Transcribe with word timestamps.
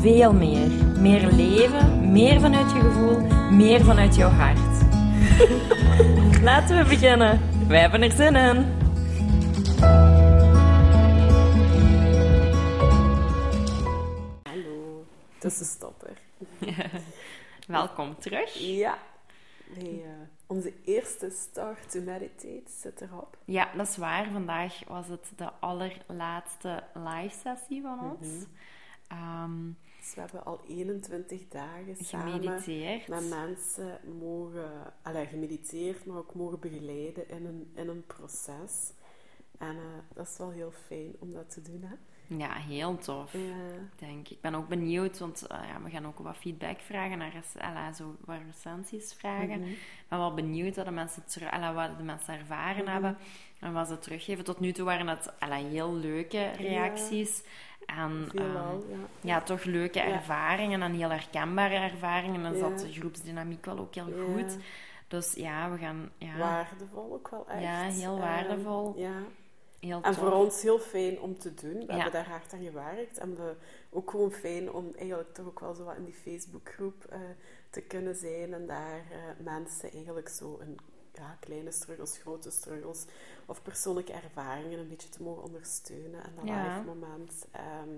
veel 0.00 0.32
meer. 0.32 0.70
Meer 1.00 1.32
leven, 1.32 2.12
meer 2.12 2.40
vanuit 2.40 2.72
je 2.72 2.80
gevoel, 2.80 3.20
meer 3.50 3.84
vanuit 3.84 4.14
jouw 4.14 4.28
hart. 4.30 4.82
Laten 6.42 6.78
we 6.78 6.84
beginnen. 6.88 7.40
Wij 7.68 7.80
hebben 7.80 8.02
er 8.02 8.10
zin 8.10 8.34
in. 8.36 8.78
Hallo, 14.42 15.04
tussenstopper. 15.38 16.16
Welkom 17.66 18.18
terug. 18.18 18.54
Ja, 18.54 18.98
wij, 19.74 20.02
eh, 20.04 20.10
onze 20.46 20.72
eerste 20.84 21.30
Start 21.30 21.90
to 21.90 22.00
Meditate 22.00 22.70
zit 22.80 23.00
erop. 23.00 23.36
Ja, 23.44 23.68
dat 23.76 23.88
is 23.88 23.96
waar. 23.96 24.28
Vandaag 24.32 24.80
was 24.88 25.08
het 25.08 25.32
de 25.36 25.50
allerlaatste 25.60 26.82
live 26.94 27.36
sessie 27.42 27.82
van 27.82 28.00
ons. 28.00 28.28
Ehm, 29.08 29.70
Dus 30.10 30.18
we 30.18 30.24
hebben 30.30 30.44
al 30.44 30.60
21 30.68 31.48
dagen 31.48 31.96
samen 32.04 32.32
gemediteerd. 32.32 33.08
met 33.08 33.28
mensen 33.28 33.98
mogen, 34.18 34.70
allee, 35.02 35.26
gemediteerd, 35.26 36.06
maar 36.06 36.16
ook 36.16 36.34
mogen 36.34 36.58
begeleiden 36.60 37.28
in 37.28 37.46
een, 37.46 37.70
in 37.74 37.88
een 37.88 38.04
proces. 38.06 38.92
En 39.58 39.76
eh, 39.76 39.82
dat 40.14 40.28
is 40.28 40.38
wel 40.38 40.50
heel 40.50 40.72
fijn 40.86 41.12
om 41.18 41.32
dat 41.32 41.50
te 41.50 41.62
doen, 41.62 41.82
hè? 41.82 41.94
Ja, 42.36 42.52
heel 42.54 42.98
tof. 42.98 43.32
Ja. 43.32 43.56
Denk 43.96 44.28
ik. 44.28 44.40
Ben 44.40 44.54
ook 44.54 44.68
benieuwd, 44.68 45.18
want 45.18 45.46
eh, 45.46 45.58
ja, 45.68 45.82
we 45.82 45.90
gaan 45.90 46.06
ook 46.06 46.18
wat 46.18 46.36
feedback 46.36 46.80
vragen, 46.80 47.18
naar 47.18 47.42
alla, 47.58 47.92
zo 47.92 48.16
wat 48.24 48.38
recensies 48.46 49.14
vragen. 49.14 49.60
Mhm. 49.60 49.68
Ik 49.70 49.78
ben 50.08 50.18
wel 50.18 50.34
benieuwd 50.34 50.76
wat 50.76 50.84
de 50.84 50.90
mensen, 50.90 51.22
alla, 51.50 51.74
wat 51.74 51.98
de 51.98 52.04
mensen 52.04 52.34
ervaren 52.38 52.82
Mhm. 52.84 52.92
hebben 52.92 53.16
en 53.60 53.72
wat 53.72 53.88
ze 53.88 53.98
teruggeven. 53.98 54.44
Tot 54.44 54.60
nu 54.60 54.72
toe 54.72 54.84
waren 54.84 55.06
het 55.08 55.32
alla, 55.40 55.56
heel 55.56 55.94
leuke 55.94 56.50
reacties. 56.50 57.42
Veelal, 57.94 58.82
ehm, 58.82 58.90
ja. 58.90 58.96
ja, 59.20 59.40
toch 59.40 59.64
leuke 59.64 59.98
Ja. 59.98 60.04
ervaringen 60.04 60.82
en 60.82 60.92
heel 60.92 61.10
herkenbare 61.10 61.74
ervaringen. 61.74 62.44
En 62.44 62.58
zat 62.58 62.78
de 62.78 62.92
groepsdynamiek 62.92 63.64
wel 63.64 63.78
ook 63.78 63.94
heel 63.94 64.12
goed. 64.34 64.56
Dus 65.08 65.32
ja, 65.34 65.70
we 65.70 65.78
gaan... 65.78 66.10
Ja, 66.18 66.36
Waardevol 66.38 67.12
ook 67.12 67.28
wel 67.30 67.48
echt. 67.48 67.62
Ja, 67.62 67.82
heel 67.82 68.12
Ehm, 68.12 68.20
waardevol. 68.20 68.94
ja. 68.96 69.12
heel 69.80 69.96
En 70.02 70.02
tof. 70.02 70.16
voor 70.16 70.32
ons 70.32 70.62
heel 70.62 70.78
fijn 70.78 71.20
om 71.20 71.38
te 71.38 71.54
doen. 71.54 71.74
We 71.78 71.84
Ja. 71.86 71.94
hebben 71.94 72.12
daar 72.12 72.28
hard 72.28 72.52
aan 72.52 72.62
gewerkt. 72.62 73.18
En 73.18 73.36
we, 73.36 73.54
ook 73.90 74.10
gewoon 74.10 74.30
fijn 74.32 74.72
om 74.72 74.90
eigenlijk 74.98 75.34
toch 75.34 75.46
ook 75.46 75.60
wel 75.60 75.74
zo 75.74 75.84
wat 75.84 75.96
in 75.96 76.04
die 76.04 76.14
Facebookgroep 76.14 77.04
eh, 77.04 77.18
te 77.70 77.80
kunnen 77.80 78.14
zijn. 78.14 78.54
En 78.54 78.66
daar 78.66 78.96
eh, 79.10 79.44
mensen 79.44 79.90
eigenlijk 79.92 80.28
zo 80.28 80.58
een 80.60 80.78
ja, 81.20 81.36
kleine 81.40 81.70
struggles, 81.72 82.18
grote 82.18 82.50
struggles 82.50 83.04
of 83.46 83.62
persoonlijke 83.62 84.12
ervaringen 84.12 84.78
een 84.78 84.88
beetje 84.88 85.08
te 85.08 85.22
mogen 85.22 85.42
ondersteunen. 85.42 86.24
En 86.24 86.32
dat 86.36 86.44
Ja. 86.46 86.64
live 86.74 86.86
moment. 86.86 87.46
Ehm, 87.50 87.88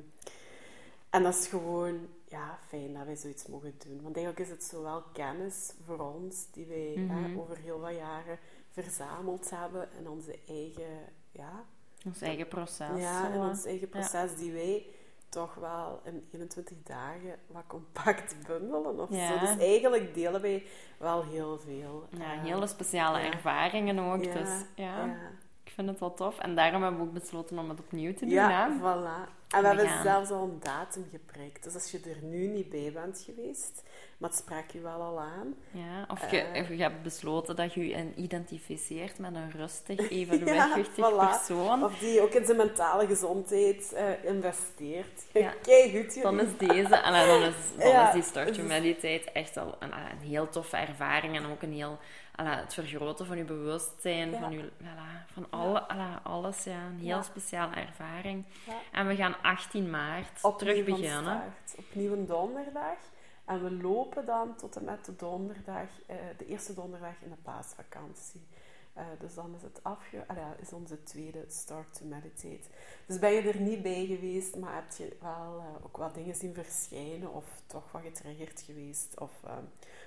en 1.10 1.22
dat 1.22 1.34
is 1.34 1.46
gewoon 1.46 2.08
ja, 2.28 2.58
fijn 2.66 2.94
dat 2.94 3.04
wij 3.04 3.16
zoiets 3.16 3.46
mogen 3.46 3.74
doen. 3.86 4.02
Want 4.02 4.16
eigenlijk 4.16 4.46
is 4.48 4.54
het 4.54 4.64
zowel 4.64 5.02
kennis 5.12 5.72
voor 5.84 5.98
ons, 5.98 6.46
die 6.52 6.66
wij 6.66 6.94
Mhm. 6.96 7.38
over 7.38 7.56
heel 7.56 7.80
wat 7.80 7.94
jaren 7.94 8.38
verzameld 8.70 9.50
hebben 9.50 9.88
in 9.98 10.08
onze 10.08 10.38
eigen 10.48 10.98
ja, 11.32 11.64
Ons 12.06 12.20
eigen 12.20 12.48
proces. 12.48 13.00
ja, 13.00 13.32
in 13.32 13.40
ons 13.40 13.64
eigen 13.64 13.88
proces 13.88 14.36
die 14.36 14.52
wij 14.52 14.86
toch 15.32 15.54
wel 15.54 16.00
in 16.04 16.24
21 16.32 16.76
dagen 16.84 17.34
wat 17.46 17.62
compact 17.66 18.36
bundelen 18.46 19.00
of 19.00 19.10
Ja. 19.10 19.26
zo. 19.28 19.38
Dus 19.38 19.58
eigenlijk 19.58 20.14
delen 20.14 20.40
wij 20.40 20.64
wel 20.98 21.22
heel 21.24 21.58
veel. 21.58 22.06
Ja, 22.18 22.32
Eh, 22.32 22.42
hele 22.42 22.66
speciale 22.66 23.18
ja. 23.18 23.24
ervaringen 23.32 23.98
ook. 23.98 24.24
ja, 24.24 24.32
Dus 24.32 24.48
ja, 24.74 25.04
ja. 25.04 25.16
ik 25.64 25.72
vind 25.72 25.88
het 25.88 25.98
wel 26.00 26.14
tof. 26.14 26.38
En 26.38 26.54
daarom 26.54 26.82
hebben 26.82 27.00
we 27.00 27.06
ook 27.06 27.12
besloten 27.12 27.58
om 27.58 27.68
het 27.68 27.80
opnieuw 27.80 28.14
te 28.14 28.24
doen. 28.24 28.34
Ja, 28.34 28.68
hè? 28.70 28.78
voilà. 28.78 29.30
En 29.52 29.62
we 29.62 29.68
We 29.68 29.74
hebben 29.74 29.86
gaan. 29.88 30.02
zelfs 30.02 30.30
al 30.30 30.42
een 30.42 30.60
datum 30.62 31.06
geprikt. 31.10 31.64
Dus 31.64 31.74
als 31.74 31.90
je 31.90 31.98
er 31.98 32.24
nu 32.24 32.46
niet 32.46 32.68
bij 32.70 32.90
bent 32.94 33.22
geweest, 33.26 33.82
maar 34.18 34.30
het 34.30 34.38
sprak 34.38 34.70
je 34.70 34.80
wel 34.80 35.00
al 35.00 35.20
aan. 35.20 35.54
Ja, 35.70 36.04
of, 36.08 36.30
je, 36.30 36.38
Eh. 36.40 36.62
of 36.62 36.68
je 36.68 36.82
hebt 36.82 37.02
besloten 37.02 37.56
dat 37.56 37.74
je 37.74 37.88
je 37.88 38.14
identificeert 38.16 39.18
met 39.18 39.34
een 39.34 39.50
rustig, 39.50 40.10
even 40.10 40.38
Ja, 40.44 40.44
wegwichtig 40.44 41.10
voilà. 41.10 41.16
persoon. 41.30 41.84
Of 41.84 41.98
die 41.98 42.20
ook 42.20 42.32
in 42.32 42.44
zijn 42.44 42.56
mentale 42.56 43.06
gezondheid 43.06 43.92
eh, 43.92 44.24
investeert. 44.24 45.22
Ja. 45.32 45.52
Kijk 45.62 45.90
goed, 45.90 46.22
Dan 46.22 46.40
is 46.40 46.56
deze, 46.58 46.96
en 46.96 47.26
dan 47.26 47.42
is, 47.42 47.54
dan 47.78 47.88
Ja, 47.92 48.06
is 48.08 48.14
die 48.14 48.22
Start 48.22 48.66
Meditate 48.66 49.30
echt 49.32 49.56
al 49.56 49.76
een, 49.78 49.92
een 49.92 50.28
heel 50.28 50.48
toffe 50.48 50.76
ervaring. 50.76 51.36
En 51.36 51.46
ook 51.46 51.62
een 51.62 51.72
heel, 51.72 51.98
alla, 52.32 52.56
het 52.56 52.74
vergroten 52.74 53.26
van 53.26 53.36
je 53.36 53.44
bewustzijn, 53.44 54.30
Ja. 54.30 54.38
van, 54.38 54.52
je, 54.52 54.70
alla, 54.80 55.24
van 55.32 55.46
alle, 55.50 55.80
alla, 55.80 56.20
alles. 56.22 56.64
Ja, 56.64 56.86
een 56.86 56.98
heel 56.98 57.22
speciale 57.22 57.74
ervaring. 57.74 58.44
En 58.92 59.06
we 59.06 59.16
gaan 59.16 59.34
18 59.42 59.90
maart 59.90 60.42
Opnieuw 60.42 60.58
terug 60.58 60.84
beginnen. 60.84 61.42
Opnieuw 61.76 62.12
een 62.12 62.26
donderdag. 62.26 62.98
En 63.44 63.62
we 63.62 63.70
lopen 63.70 64.24
dan 64.26 64.56
tot 64.56 64.76
en 64.76 64.84
met 64.84 65.04
de 65.04 65.16
donderdag, 65.16 65.88
eh, 66.06 66.16
de 66.38 66.46
eerste 66.46 66.74
donderdag 66.74 67.14
in 67.20 67.30
de 67.30 67.36
paasvakantie. 67.42 68.46
Eh, 68.92 69.04
dus 69.18 69.34
dan 69.34 69.54
is 69.54 69.62
het 69.62 69.80
afge... 69.84 70.24
ah 70.26 70.36
ja, 70.36 70.54
is 70.60 70.72
onze 70.72 71.02
tweede 71.02 71.44
Start 71.48 71.94
to 71.94 72.04
Meditate. 72.04 72.68
Dus 73.06 73.18
ben 73.18 73.32
je 73.32 73.40
er 73.42 73.60
niet 73.60 73.82
bij 73.82 74.06
geweest, 74.06 74.56
maar 74.56 74.74
heb 74.74 74.92
je 74.96 75.16
wel 75.20 75.58
eh, 75.58 75.84
ook 75.84 75.96
wat 75.96 76.14
dingen 76.14 76.34
zien 76.34 76.54
verschijnen 76.54 77.32
of 77.32 77.44
toch 77.66 77.92
wat 77.92 78.02
getriggerd 78.02 78.60
geweest? 78.60 79.20
Of 79.20 79.32
eh, 79.44 79.56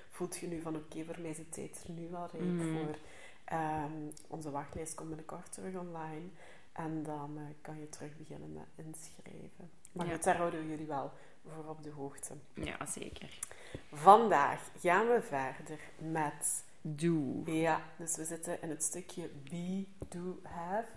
voelt 0.10 0.38
je 0.38 0.48
nu 0.48 0.62
van 0.62 0.76
oké, 0.76 1.04
voor 1.06 1.20
mij 1.22 1.30
is 1.30 1.38
de 1.38 1.50
tijd 1.50 1.84
er 1.88 1.94
nu 1.94 2.10
wel 2.10 2.28
rijp 2.32 2.44
Mhm. 2.44 2.74
voor. 2.78 2.96
Ehm, 3.46 3.92
onze 4.28 4.52
wachtlijst 4.52 4.96
komt 4.96 5.08
binnenkort 5.08 5.54
terug 5.54 5.76
online. 5.76 6.28
En 6.72 7.04
dan 7.04 7.38
eh, 7.38 7.44
kan 7.62 7.80
je 7.80 7.90
terug 7.90 8.18
beginnen 8.18 8.54
met 8.54 8.86
inschrijven. 8.86 9.70
Maar 9.92 10.06
Ja. 10.08 10.14
goed, 10.14 10.24
daar 10.24 10.38
houden 10.38 10.60
we 10.62 10.68
jullie 10.70 10.86
wel 10.88 11.12
voor 11.54 11.66
op 11.70 11.84
de 11.84 11.92
hoogte. 11.92 12.34
Ja, 12.54 12.86
zeker. 12.86 13.40
Vandaag 13.94 14.70
gaan 14.80 15.08
we 15.08 15.22
verder 15.22 15.80
met... 15.98 16.64
Doe. 16.88 17.52
Ja, 17.52 17.82
dus 17.98 18.16
we 18.18 18.26
zitten 18.26 18.62
in 18.62 18.70
het 18.70 18.84
stukje 18.84 19.30
be, 19.50 19.86
do, 20.10 20.40
have. 20.44 20.88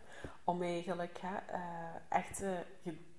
Om 0.44 0.62
eigenlijk 0.62 1.18
hè, 1.20 1.36
eh, 1.36 1.60
echt 2.08 2.42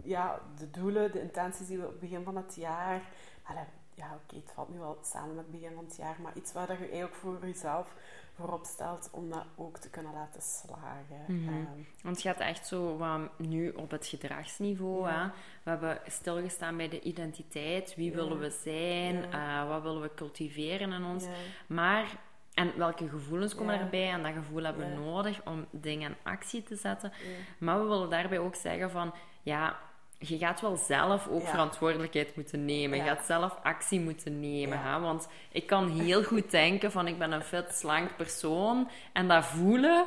ja, 0.03 0.40
de 0.57 0.72
doelen, 0.72 1.12
de 1.12 1.22
intenties 1.22 1.68
die 1.68 1.78
we 1.78 1.84
op 1.85 1.91
het 1.91 2.00
begin 2.00 2.24
van 2.24 2.35
het 2.35 2.56
jaar... 2.56 3.02
Allee, 3.44 3.63
ja, 3.94 4.19
oké, 4.24 4.35
het 4.35 4.52
valt 4.53 4.69
nu 4.69 4.78
wel 4.79 4.97
samen 5.03 5.35
met 5.35 5.46
het 5.46 5.52
begin 5.52 5.75
van 5.75 5.84
het 5.85 5.96
jaar, 5.96 6.16
maar 6.22 6.31
iets 6.38 6.53
waar 6.53 6.68
dat 6.68 6.78
je 6.78 6.84
eigenlijk 6.84 7.16
voor 7.16 7.38
jezelf 7.41 7.94
voorop 8.35 8.66
stelt 8.66 9.09
om 9.12 9.29
dat 9.29 9.46
ook 9.56 9.78
te 9.78 9.90
kunnen 9.90 10.13
laten 10.13 10.41
slagen. 10.41 11.24
Mhm. 11.28 11.47
Ehm, 11.47 11.81
Want 12.03 12.16
het 12.16 12.22
gaat 12.22 12.40
echt 12.40 12.68
zo 12.68 12.97
nu 13.38 13.69
op 13.69 13.91
het 13.91 14.08
gedragsniveau. 14.08 15.08
Ja. 15.08 15.22
Hè? 15.22 15.28
We 15.63 15.69
hebben 15.69 16.00
stilgestaan 16.08 16.78
bij 16.78 16.90
de 16.90 17.02
identiteit. 17.02 17.96
Wie 17.96 18.09
Ja. 18.09 18.16
willen 18.16 18.40
we 18.40 18.50
zijn? 18.50 19.16
Ja. 19.29 19.62
Eh, 19.63 19.69
wat 19.69 19.81
willen 19.81 20.02
we 20.02 20.13
cultiveren 20.13 20.91
in 20.91 21.03
ons? 21.03 21.25
Maar, 21.68 22.18
en 22.59 22.72
welke 22.75 23.09
gevoelens 23.09 23.56
komen 23.56 23.74
Ja. 23.74 23.80
erbij? 23.80 24.09
En 24.09 24.24
dat 24.24 24.31
gevoel 24.34 24.64
hebben 24.64 24.86
we 24.86 24.92
Ja. 24.92 25.00
nodig 25.00 25.42
om 25.46 25.66
dingen 25.72 26.09
in 26.09 26.16
actie 26.24 26.64
te 26.64 26.75
zetten. 26.75 27.12
Ja. 27.22 27.28
Maar 27.58 27.81
we 27.81 27.88
willen 27.88 28.09
daarbij 28.09 28.40
ook 28.40 28.56
zeggen 28.56 28.92
van... 28.92 29.14
Ja, 29.42 29.78
je 30.18 30.38
gaat 30.38 30.62
wel 30.62 30.75
zelf 30.75 31.28
ook 31.28 31.47
verantwoordelijkheid 31.47 32.36
moeten 32.36 32.66
nemen. 32.66 32.97
Je 32.97 33.03
gaat 33.03 33.25
zelf 33.25 33.58
actie 33.64 34.00
moeten 34.00 34.40
nemen. 34.40 34.82
Hè? 34.82 35.00
Want 35.00 35.28
ik 35.52 35.67
kan 35.67 35.90
heel 35.90 36.23
goed 36.23 36.52
denken 36.52 36.91
van... 36.91 37.08
Ik 37.08 37.17
ben 37.17 37.32
een 37.32 37.44
vet, 37.44 37.76
slank 37.76 38.16
persoon. 38.16 38.90
En 39.14 39.28
dat 39.28 39.46
voelen... 39.46 40.06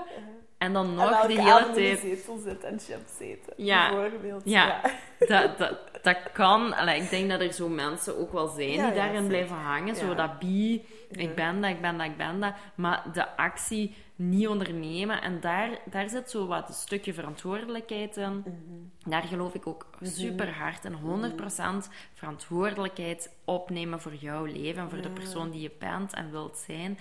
En 0.58 0.72
dan 0.72 0.94
nog 0.94 1.20
de 1.20 1.32
hele 1.32 1.52
avond 1.52 1.76
in 1.76 1.82
de 1.90 2.00
tijd... 2.00 2.19
zetel 2.19 2.38
zit 2.38 2.64
en 2.64 2.78
chips 2.81 3.19
eten. 3.19 3.52
Ja. 3.56 3.94
Bijvoorbeeld. 3.94 4.43
Ja. 4.44 4.81
Dat, 5.28 5.58
dat, 5.58 5.78
dat 6.02 6.16
kan. 6.32 6.75
Allee, 6.75 7.02
ik 7.02 7.10
denk 7.10 7.31
dat 7.31 7.40
er 7.40 7.52
zo 7.52 7.69
mensen 7.69 8.19
ook 8.19 8.32
wel 8.32 8.49
zijn 8.49 8.70
die 8.70 8.93
daarin 8.94 9.26
blijven 9.26 9.56
hangen. 9.56 9.96
Zo 9.96 10.14
dat 10.14 10.38
bi, 10.38 10.84
Ja. 11.12 11.20
ik 11.23 11.35
ben 11.35 11.61
dat, 11.61 11.70
ik 11.70 11.81
ben 11.81 11.99
dat, 11.99 12.06
ik 12.06 12.17
ben 12.17 12.41
dat. 12.41 12.55
Maar 12.75 13.05
de 13.12 13.37
actie 13.37 13.94
niet 14.17 14.49
ondernemen. 14.49 15.23
En 15.23 15.41
daar, 15.41 15.70
daar 15.91 16.09
zit 16.09 16.31
zo 16.31 16.47
wat 16.47 16.69
een 16.69 16.75
stukje 16.75 17.14
verantwoordelijkheid 17.14 18.17
in. 18.17 18.32
Mhm. 18.38 19.11
Daar 19.11 19.23
geloof 19.23 19.55
ik 19.55 19.67
ook 19.67 19.87
super 20.03 20.55
hard 20.55 20.85
in. 20.85 20.94
100% 20.94 21.88
verantwoordelijkheid 22.14 23.31
opnemen 23.44 24.00
voor 24.00 24.14
jouw 24.14 24.44
leven 24.44 24.82
en 24.82 24.91
voor 24.91 25.00
de 25.03 25.11
persoon 25.11 25.50
die 25.50 25.61
je 25.61 25.70
bent 25.79 26.12
en 26.14 26.31
wilt 26.31 26.56
zijn. 26.56 26.99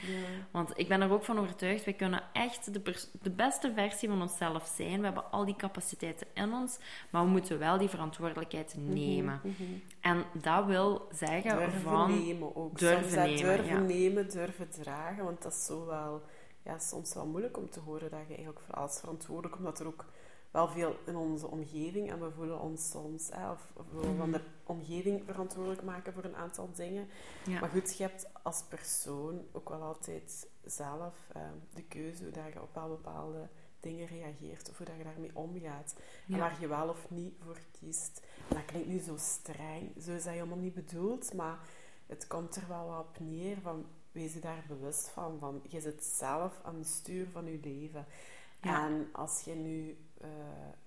Want 0.51 0.71
ik 0.75 0.87
ben 0.87 1.01
er 1.01 1.11
ook 1.11 1.23
van 1.23 1.39
overtuigd, 1.39 1.85
wij 1.85 1.93
kunnen 1.93 2.21
echt 2.33 2.73
de, 2.73 2.81
de 3.21 3.29
beste 3.29 3.71
versie 3.75 4.09
van 4.09 4.21
onszelf 4.21 4.71
zijn. 4.75 4.97
We 4.99 5.05
hebben 5.05 5.31
al 5.31 5.45
die 5.45 5.55
capaciteiten 5.55 6.27
in 6.33 6.53
ons, 6.53 6.79
maar 7.09 7.23
we 7.23 7.29
moeten 7.29 7.59
wel 7.59 7.77
die 7.77 7.89
verantwoordelijkheid 7.89 8.75
Mhm, 8.77 8.93
nemen. 8.93 9.41
En 9.99 10.23
dat 10.33 10.65
wil 10.65 11.07
zeggen 11.11 11.57
Durven 11.57 11.81
van... 11.81 12.23
nemen 12.25 12.55
ook. 12.55 12.79
durven 12.79 13.23
nemen, 13.23 13.41
durven 13.43 13.65
ja. 13.65 13.79
nemen, 13.79 14.00
durven 14.09 14.69
dragen. 14.69 15.23
Want 15.23 15.41
dat 15.41 15.51
is 15.51 15.65
zo 15.65 15.85
wel, 15.85 16.21
ja, 16.63 16.79
soms 16.79 17.13
wel 17.13 17.25
moeilijk 17.25 17.57
om 17.57 17.69
te 17.69 17.79
horen 17.79 18.09
dat 18.09 18.19
je 18.19 18.35
eigenlijk 18.35 18.59
voor 18.59 18.75
alles 18.75 18.99
verantwoordelijk... 18.99 19.57
Omdat 19.57 19.79
er 19.79 19.87
ook 19.87 20.05
wel 20.51 20.67
veel 20.67 20.95
in 21.05 21.15
onze 21.15 21.47
omgeving... 21.47 22.11
En 22.11 22.19
we 22.19 22.31
voelen 22.31 22.59
ons 22.59 22.89
soms... 22.89 23.29
Hè, 23.31 23.51
of, 23.51 23.71
of 23.73 23.85
we 23.91 23.99
willen 23.99 24.17
van 24.17 24.31
de 24.31 24.41
omgeving 24.63 25.23
verantwoordelijk 25.25 25.83
maken 25.83 26.13
voor 26.13 26.23
een 26.23 26.35
aantal 26.35 26.69
dingen. 26.75 27.07
Ja. 27.45 27.59
Maar 27.59 27.69
goed, 27.69 27.97
je 27.97 28.03
hebt 28.03 28.29
als 28.41 28.63
persoon 28.69 29.45
ook 29.51 29.69
wel 29.69 29.81
altijd 29.81 30.47
zelf 30.65 31.15
eh, 31.33 31.41
de 31.73 31.83
keuze... 31.83 32.23
Hoe 32.23 32.31
dat 32.31 32.53
je 32.53 32.61
op 32.61 32.73
wel 32.73 32.87
bepaalde 32.87 33.49
dingen 33.81 34.07
reageert. 34.07 34.69
Of 34.69 34.77
hoe 34.77 34.85
dat 34.85 34.97
je 34.97 35.03
daarmee 35.03 35.31
omgaat. 35.33 35.95
En 36.29 36.37
waar 36.37 36.57
je 36.59 36.67
wel 36.67 36.89
of 36.89 37.09
niet 37.09 37.33
voor 37.43 37.59
kiest. 37.79 38.21
En 38.49 38.55
dat 38.55 38.65
klinkt 38.65 38.87
nu 38.87 38.99
zo 38.99 39.15
streng. 39.17 39.91
Zo 39.99 40.11
is 40.11 40.23
dat 40.23 40.33
helemaal 40.33 40.57
niet 40.57 40.73
bedoeld. 40.73 41.33
Maar 41.33 41.59
het 42.11 42.27
komt 42.27 42.55
er 42.55 42.67
wel 42.67 42.97
op 42.99 43.19
neer 43.19 43.57
van... 43.61 43.85
Wees 44.11 44.33
je 44.33 44.39
daar 44.39 44.63
bewust 44.67 45.09
van. 45.09 45.37
van 45.39 45.61
je 45.67 45.81
zit 45.81 46.03
zelf 46.03 46.59
aan 46.63 46.75
het 46.75 46.87
stuur 46.87 47.27
van 47.31 47.45
je 47.45 47.59
leven. 47.63 48.05
Ja. 48.61 48.85
En 48.85 49.09
als 49.11 49.41
je 49.41 49.53
nu 49.53 49.97
eh, 50.17 50.29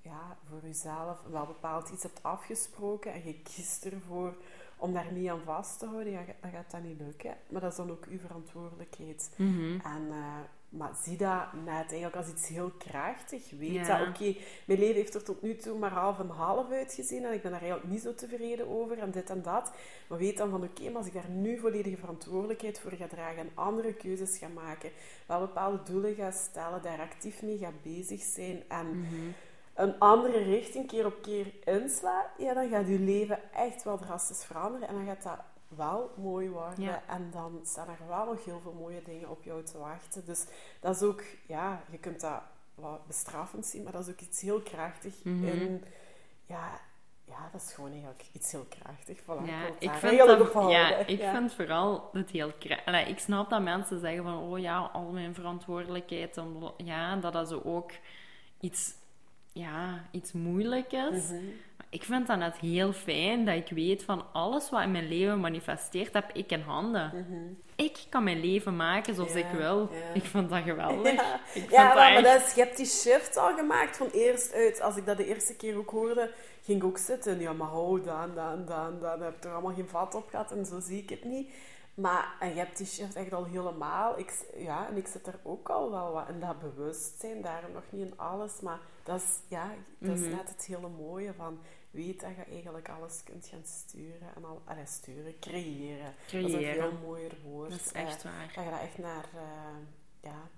ja, 0.02 0.38
voor 0.48 0.60
jezelf 0.62 1.22
wel 1.30 1.46
bepaald 1.46 1.90
iets 1.90 2.02
hebt 2.02 2.22
afgesproken 2.22 3.12
en 3.12 3.24
je 3.24 3.42
kiest 3.42 3.84
ervoor 3.84 4.36
om 4.76 4.92
daar 4.92 5.12
niet 5.12 5.28
aan 5.28 5.42
vast 5.44 5.78
te 5.78 5.86
houden, 5.86 6.12
ja, 6.12 6.24
dan 6.40 6.50
gaat 6.50 6.70
dat 6.70 6.82
niet 6.82 7.00
lukken. 7.00 7.36
Maar 7.48 7.60
dat 7.60 7.70
is 7.70 7.76
dan 7.76 7.90
ook 7.90 8.04
uw 8.04 8.18
verantwoordelijkheid. 8.18 9.30
Mhm. 9.36 9.80
En, 9.80 10.08
eh, 10.10 10.38
maar 10.76 10.90
zie 11.02 11.16
dat 11.16 11.52
net 11.64 11.74
eigenlijk 11.86 12.16
als 12.16 12.28
iets 12.28 12.48
heel 12.48 12.70
krachtig. 12.78 13.50
Weet 13.58 13.70
Ja. 13.72 13.98
dat, 13.98 14.08
oké, 14.08 14.34
mijn 14.66 14.78
leven 14.78 14.94
heeft 14.94 15.14
er 15.14 15.24
tot 15.24 15.42
nu 15.42 15.56
toe 15.56 15.78
maar 15.78 15.90
half 15.92 16.18
en 16.18 16.28
half 16.28 16.70
uitgezien 16.70 17.24
en 17.24 17.32
ik 17.32 17.42
ben 17.42 17.50
daar 17.50 17.60
eigenlijk 17.60 17.90
niet 17.92 18.02
zo 18.02 18.14
tevreden 18.14 18.68
over 18.68 18.98
en 18.98 19.10
dit 19.10 19.30
en 19.30 19.42
dat. 19.42 19.72
Maar 20.08 20.18
weet 20.18 20.36
dan 20.36 20.50
van, 20.50 20.62
oké, 20.62 20.82
maar 20.84 20.96
als 20.96 21.06
ik 21.06 21.12
daar 21.12 21.28
nu 21.30 21.58
volledige 21.58 21.96
verantwoordelijkheid 21.96 22.80
voor 22.80 22.92
ga 22.92 23.06
dragen 23.06 23.38
en 23.38 23.50
andere 23.54 23.92
keuzes 23.94 24.38
ga 24.38 24.48
maken, 24.48 24.90
wel 25.26 25.40
bepaalde 25.40 25.82
doelen 25.92 26.14
ga 26.14 26.30
stellen, 26.30 26.82
daar 26.82 27.00
actief 27.00 27.42
mee 27.42 27.58
ga 27.58 27.70
bezig 27.82 28.22
zijn 28.22 28.62
en 28.68 28.98
Mhm. 29.00 29.08
een 29.74 29.98
andere 29.98 30.38
richting 30.38 30.86
keer 30.86 31.06
op 31.06 31.22
keer 31.22 31.52
insla, 31.64 32.30
ja, 32.38 32.54
dan 32.54 32.68
gaat 32.68 32.88
je 32.88 32.98
leven 32.98 33.52
echt 33.52 33.82
wel 33.84 33.98
drastisch 33.98 34.44
veranderen 34.44 34.88
en 34.88 34.94
dan 34.94 35.06
gaat 35.06 35.22
dat 35.22 35.38
wel 35.76 36.10
mooi 36.16 36.48
worden. 36.50 36.84
Ja. 36.84 37.02
En 37.08 37.28
dan 37.32 37.60
staan 37.64 37.88
er 37.88 38.08
wel 38.08 38.24
nog 38.24 38.44
heel 38.44 38.60
veel 38.60 38.72
mooie 38.78 39.02
dingen 39.04 39.30
op 39.30 39.42
jou 39.42 39.62
te 39.62 39.78
wachten. 39.78 40.24
Dus 40.24 40.44
dat 40.80 40.94
is 40.96 41.02
ook, 41.02 41.22
ja, 41.46 41.82
je 41.90 41.98
kunt 41.98 42.20
dat 42.20 42.40
wat 42.74 43.06
bestraffend 43.06 43.66
zien, 43.66 43.82
maar 43.82 43.92
dat 43.92 44.06
is 44.06 44.12
ook 44.12 44.20
iets 44.20 44.40
heel 44.40 44.60
krachtig 44.60 45.24
Mhm. 45.24 45.44
in, 45.44 45.84
ja, 46.46 46.80
ja, 47.24 47.48
dat 47.52 47.60
is 47.62 47.72
gewoon 47.72 47.90
eigenlijk 47.90 48.24
iets 48.32 48.52
heel 48.52 48.66
krachtig. 48.68 49.20
Voilà, 49.22 49.44
Ja, 49.46 49.66
ik 49.78 49.90
vind, 49.90 50.18
dat- 50.18 50.52
houden. 50.52 50.70
ja, 50.70 50.96
ik 50.96 51.18
Ja. 51.20 51.32
vind 51.34 51.52
vooral 51.54 52.08
het 52.12 52.30
heel... 52.30 52.52
kra- 52.58 52.80
Allee, 52.84 53.04
ik 53.08 53.18
snap 53.18 53.50
dat 53.50 53.62
mensen 53.62 54.00
zeggen 54.00 54.22
van, 54.24 54.38
oh 54.38 54.58
ja, 54.58 54.78
al 54.92 55.10
mijn 55.12 55.34
verantwoordelijkheid. 55.34 56.36
en 56.36 56.72
Ja, 56.76 57.16
dat 57.16 57.32
dat 57.32 57.48
zo 57.48 57.60
ook 57.64 57.90
iets, 58.60 58.94
ja, 59.52 60.04
iets 60.10 60.32
moeilijk 60.32 60.92
is. 60.92 61.28
Mhm. 61.28 61.42
Ik 61.94 62.02
vind 62.04 62.26
dat 62.26 62.38
net 62.38 62.56
heel 62.56 62.92
fijn 62.92 63.44
dat 63.44 63.54
ik 63.54 63.68
weet 63.68 64.04
van 64.04 64.24
alles 64.32 64.70
wat 64.70 64.82
in 64.82 64.90
mijn 64.90 65.08
leven 65.08 65.40
manifesteert, 65.40 66.12
heb 66.12 66.30
ik 66.32 66.50
in 66.50 66.60
handen. 66.60 67.26
Ik 67.76 68.06
kan 68.08 68.24
mijn 68.24 68.40
leven 68.40 68.76
maken 68.76 69.14
zoals 69.14 69.32
Ja, 69.32 69.38
ik 69.38 69.56
wil. 69.56 69.88
ja. 69.92 70.14
Ik 70.14 70.24
vind 70.24 70.48
dat 70.50 70.62
geweldig. 70.62 71.12
Ja, 71.14 71.34
Ik 71.34 71.40
vind 71.50 71.70
ja 71.70 71.86
dat 71.86 71.94
maar, 71.94 72.12
echt- 72.12 72.24
dat 72.24 72.42
is, 72.46 72.54
je 72.54 72.60
hebt 72.62 72.76
die 72.76 72.86
shift 72.86 73.36
al 73.36 73.54
gemaakt 73.56 73.96
van 73.96 74.08
eerst 74.12 74.52
uit. 74.52 74.80
Als 74.80 74.96
ik 74.96 75.06
dat 75.06 75.16
de 75.16 75.26
eerste 75.26 75.56
keer 75.56 75.76
ook 75.76 75.90
hoorde, 75.90 76.30
ging 76.62 76.78
ik 76.78 76.84
ook 76.84 76.98
zitten. 76.98 77.40
Ja, 77.40 77.52
maar 77.52 77.68
hou, 77.68 78.02
dan, 78.02 78.34
dan, 78.34 78.64
dan, 78.66 79.00
dan. 79.00 79.20
Heb 79.22 79.36
ik 79.36 79.44
er 79.44 79.52
allemaal 79.52 79.74
geen 79.74 79.88
vat 79.88 80.14
op 80.14 80.28
gehad 80.28 80.52
en 80.52 80.66
zo 80.66 80.80
zie 80.80 81.02
ik 81.02 81.10
het 81.10 81.24
niet. 81.24 81.50
Maar 81.94 82.34
en 82.40 82.48
je 82.48 82.54
hebt 82.54 82.76
die 82.76 82.86
shift 82.86 83.14
echt 83.16 83.32
al 83.32 83.44
helemaal. 83.44 84.18
Ik, 84.18 84.32
ja, 84.56 84.88
en 84.88 84.96
ik 84.96 85.06
zit 85.06 85.26
er 85.26 85.38
ook 85.42 85.68
al 85.70 85.90
wel 85.90 86.12
wat 86.12 86.28
in 86.28 86.40
dat 86.40 86.58
bewustzijn. 86.60 87.42
Daarom 87.42 87.72
nog 87.72 87.82
niet 87.90 88.06
in 88.06 88.18
alles. 88.18 88.60
Maar 88.60 88.78
dat 89.02 89.16
is, 89.16 89.38
ja, 89.48 89.70
dat 89.98 90.14
is 90.18 90.20
Mhm. 90.20 90.30
net 90.36 90.48
het 90.48 90.64
hele 90.66 90.88
mooie 90.88 91.32
van... 91.36 91.58
Weet 91.94 92.20
dat 92.20 92.30
je 92.36 92.44
eigenlijk 92.44 92.88
alles 92.88 93.22
kunt 93.24 93.46
gaan 93.46 93.64
sturen. 93.64 94.34
En 94.36 94.44
al, 94.44 94.62
allee, 94.64 94.86
sturen, 94.86 95.38
creëren. 95.38 96.14
Dat 96.32 96.32
is 96.32 96.52
een 96.52 96.58
Creëren. 96.58 96.74
veel 96.90 96.98
mooier 97.06 97.36
woord. 97.44 97.70
Dat 97.70 97.80
is 97.80 97.92
Eh, 97.92 98.02
echt 98.02 98.22
waar. 98.22 98.52
dat 98.54 98.64
je 98.64 98.70
dat 98.70 98.80
echt 98.80 98.98
naar, 98.98 99.28
eh, 99.34 99.76
ja, 100.20 100.48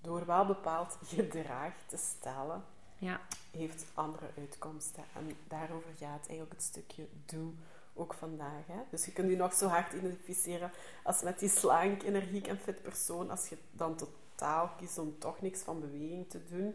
door 0.00 0.26
wel 0.26 0.46
bepaald 0.46 0.98
gedrag 1.14 1.72
te 1.86 1.96
stellen, 1.96 2.64
Ja, 2.98 3.20
heeft 3.50 3.84
andere 3.94 4.26
uitkomsten. 4.38 5.04
En 5.14 5.36
daarover 5.48 5.90
gaat 5.98 6.26
eigenlijk 6.26 6.52
het 6.52 6.62
stukje 6.62 7.06
doe 7.26 7.52
ook 7.94 8.14
vandaag. 8.14 8.66
Hè? 8.66 8.80
Dus 8.90 9.04
je 9.04 9.12
kunt 9.12 9.30
je 9.30 9.36
nog 9.36 9.54
zo 9.54 9.66
hard 9.66 9.92
identificeren 9.92 10.70
als 11.02 11.22
met 11.22 11.38
die 11.38 11.48
slank, 11.48 12.02
energiek 12.02 12.46
en 12.46 12.58
fit 12.58 12.82
persoon. 12.82 13.30
Als 13.30 13.48
je 13.48 13.56
dan 13.72 13.96
totaal 13.96 14.68
kiest 14.78 14.98
om 14.98 15.18
toch 15.18 15.40
niks 15.40 15.60
van 15.60 15.80
beweging 15.80 16.30
te 16.30 16.44
doen 16.44 16.74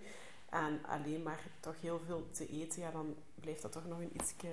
en 0.56 0.80
alleen 0.88 1.24
maar 1.24 1.40
toch 1.60 1.76
heel 1.82 2.02
veel 2.06 2.28
te 2.32 2.48
eten, 2.50 2.82
ja, 2.82 2.92
dan 2.92 3.16
blijft 3.36 3.62
dat 3.62 3.72
toch 3.72 3.86
nog 3.88 4.00
een 4.00 4.12
ietsje... 4.14 4.48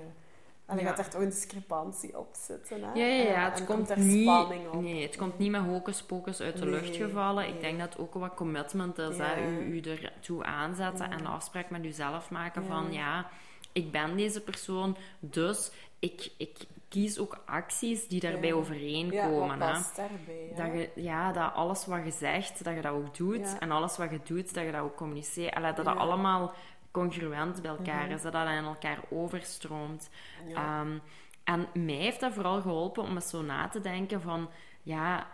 En 0.67 0.77
dan 0.77 0.85
Ja. 0.87 0.91
gaat 0.95 1.05
er 1.05 1.11
toch 1.13 1.21
een 1.23 1.29
discrepantie 1.31 2.19
op 2.19 2.29
zitten. 2.33 2.83
Hè? 2.83 2.93
Ja, 2.93 3.05
ja, 3.07 3.23
ja, 3.23 3.45
En- 3.45 3.51
het 3.51 3.61
en 3.61 3.67
komt 3.67 3.91
er 3.91 3.99
niet, 3.99 4.23
spanning 4.23 4.69
op. 4.71 4.81
nee, 4.83 5.03
het 5.03 5.17
komt 5.17 5.39
niet 5.39 5.51
met 5.51 5.61
hocus 5.61 6.03
pocus 6.03 6.41
uit 6.41 6.57
de 6.57 6.65
Nee, 6.65 6.71
lucht 6.81 6.97
gevallen. 6.97 7.45
nee. 7.45 7.55
Ik 7.55 7.61
denk 7.61 7.79
dat 7.79 7.89
het 7.93 7.99
ook 7.99 8.15
wat 8.15 8.35
commitment 8.35 8.99
is. 8.99 9.17
Ja. 9.17 9.25
Hè? 9.25 9.49
U, 9.49 9.59
u 9.75 9.81
ertoe 9.81 10.45
aanzetten 10.45 11.11
en 11.11 11.19
de 11.19 11.29
afspraak 11.29 11.71
met 11.71 11.85
uzelf 11.85 12.31
maken 12.31 12.63
Ja. 12.63 12.69
van 12.69 12.93
ja, 12.93 13.31
ik 13.73 13.91
ben 13.93 14.17
deze 14.17 14.41
persoon, 14.43 14.97
dus 15.21 15.71
ik, 15.99 16.31
ik 16.37 16.57
kies 16.93 17.19
ook 17.19 17.39
acties 17.47 18.09
die 18.09 18.21
daarbij 18.21 18.49
Ja. 18.49 18.55
overeenkomen. 18.55 19.59
Ja, 19.59 19.73
past 19.73 19.97
daarbij? 19.97 20.53
Dat 20.57 20.67
je, 20.67 20.91
ja, 21.03 21.33
dat 21.33 21.53
alles 21.55 21.87
wat 21.87 22.05
je 22.05 22.11
zegt, 22.11 22.65
dat 22.65 22.75
je 22.75 22.81
dat 22.81 22.93
ook 22.93 23.17
doet. 23.17 23.39
Ja. 23.53 23.59
En 23.61 23.71
alles 23.71 23.97
wat 23.97 24.11
je 24.11 24.21
doet, 24.25 24.55
dat 24.55 24.65
je 24.65 24.73
dat 24.73 24.81
ook 24.81 24.97
communiceert. 24.97 25.55
Allee, 25.55 25.73
dat 25.73 25.85
dat 25.85 25.97
allemaal 25.97 26.53
congruent 26.91 27.63
bij 27.63 27.71
elkaar 27.71 28.05
Mhm. 28.05 28.13
is. 28.13 28.23
Dat 28.23 28.33
dat 28.33 28.49
in 28.49 28.65
elkaar 28.65 28.99
overstroomt. 29.11 30.09
Ehm, 30.55 30.99
en 31.45 31.67
mij 31.75 31.95
heeft 31.95 32.21
dat 32.21 32.33
vooral 32.33 32.61
geholpen 32.61 33.03
om 33.03 33.15
eens 33.15 33.29
zo 33.29 33.43
na 33.43 33.69
te 33.69 33.81
denken 33.81 34.21
van... 34.21 34.49
Ja, 34.83 35.27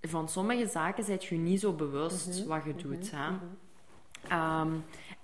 van 0.00 0.28
sommige 0.28 0.66
zaken 0.66 1.04
zijt 1.04 1.24
je 1.24 1.36
niet 1.36 1.60
zo 1.60 1.72
bewust 1.72 2.38
Mhm. 2.40 2.48
wat 2.48 2.64
je 2.64 2.74
doet. 2.74 3.10
Hè? 3.10 3.28
Ehm, 4.28 4.72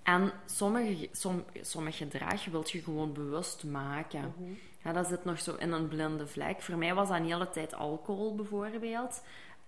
en 0.03 0.33
sommige, 0.47 1.09
som, 1.13 1.45
sommige 1.61 1.97
gedrag 2.05 2.45
wilt 2.45 2.71
je 2.71 2.83
gewoon 2.83 3.13
bewust 3.13 3.65
maken. 3.65 4.35
Mhm. 4.83 4.89
Ja, 4.89 4.93
dat 4.93 5.07
zit 5.07 5.25
nog 5.25 5.41
zo 5.41 5.55
in 5.55 5.73
een 5.73 5.89
blinde 5.89 6.27
vlek. 6.27 6.63
Voor 6.63 6.77
mij 6.77 6.95
was 6.95 7.09
dat 7.09 7.17
een 7.17 7.27
hele 7.27 7.49
tijd 7.49 7.75
alcohol, 7.75 8.35
bijvoorbeeld. 8.35 9.23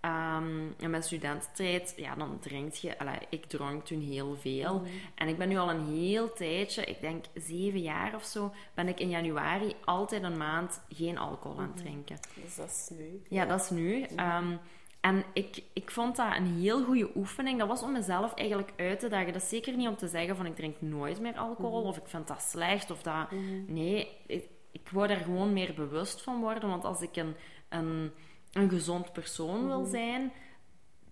Ehm, 0.04 0.66
in 0.78 0.90
mijn 0.90 1.02
studententijd, 1.02 1.94
ja, 1.96 2.14
dan 2.14 2.38
drink 2.40 2.74
je... 2.74 2.96
ik 3.28 3.44
dronk 3.44 3.84
toen 3.84 4.00
heel 4.00 4.36
veel. 4.36 4.74
Mhm. 4.74 4.88
En 5.14 5.28
ik 5.28 5.38
ben 5.38 5.48
nu 5.48 5.56
al 5.56 5.70
een 5.70 5.94
heel 5.94 6.32
tijdje, 6.32 6.84
ik 6.84 7.00
denk 7.00 7.24
zeven 7.34 7.80
jaar 7.80 8.14
of 8.14 8.24
zo, 8.24 8.52
ben 8.74 8.88
ik 8.88 9.00
in 9.00 9.08
januari 9.08 9.74
altijd 9.84 10.22
een 10.22 10.36
maand 10.36 10.80
geen 10.88 11.18
alcohol 11.18 11.58
aan 11.58 11.72
het 11.74 11.76
drinken. 11.76 12.18
Dus 12.44 12.56
dat 12.56 12.66
is 12.66 12.90
nu. 12.98 13.22
Ja, 13.28 13.44
dat 13.44 13.60
is 13.60 13.70
nu. 13.70 14.02
Ehm, 14.02 14.56
en 15.00 15.24
ik, 15.32 15.62
ik 15.72 15.90
vond 15.90 16.16
dat 16.16 16.36
een 16.36 16.58
heel 16.60 16.84
goede 16.84 17.10
oefening. 17.14 17.58
Dat 17.58 17.68
was 17.68 17.82
om 17.82 17.92
mezelf 17.92 18.34
eigenlijk 18.34 18.72
uit 18.76 19.00
te 19.00 19.08
dagen. 19.08 19.32
Dat 19.32 19.42
is 19.42 19.48
zeker 19.48 19.76
niet 19.76 19.88
om 19.88 19.96
te 19.96 20.08
zeggen 20.08 20.36
van 20.36 20.46
ik 20.46 20.56
drink 20.56 20.80
nooit 20.80 21.20
meer 21.20 21.36
alcohol 21.36 21.82
of 21.82 21.96
ik 21.96 22.06
vind 22.06 22.28
dat 22.28 22.42
slecht 22.42 22.90
of 22.90 23.02
dat... 23.02 23.30
Nee, 23.66 24.08
ik, 24.26 24.48
ik 24.74 24.88
wou 24.88 25.08
daar 25.08 25.16
gewoon 25.16 25.52
meer 25.52 25.74
bewust 25.74 26.22
van 26.22 26.40
worden. 26.40 26.68
Want 26.68 26.84
als 26.84 27.00
ik 27.00 27.16
een, 27.16 27.34
een, 27.68 28.12
een 28.52 28.68
gezond 28.68 29.12
persoon 29.12 29.66
wil 29.66 29.84
zijn, 29.84 30.32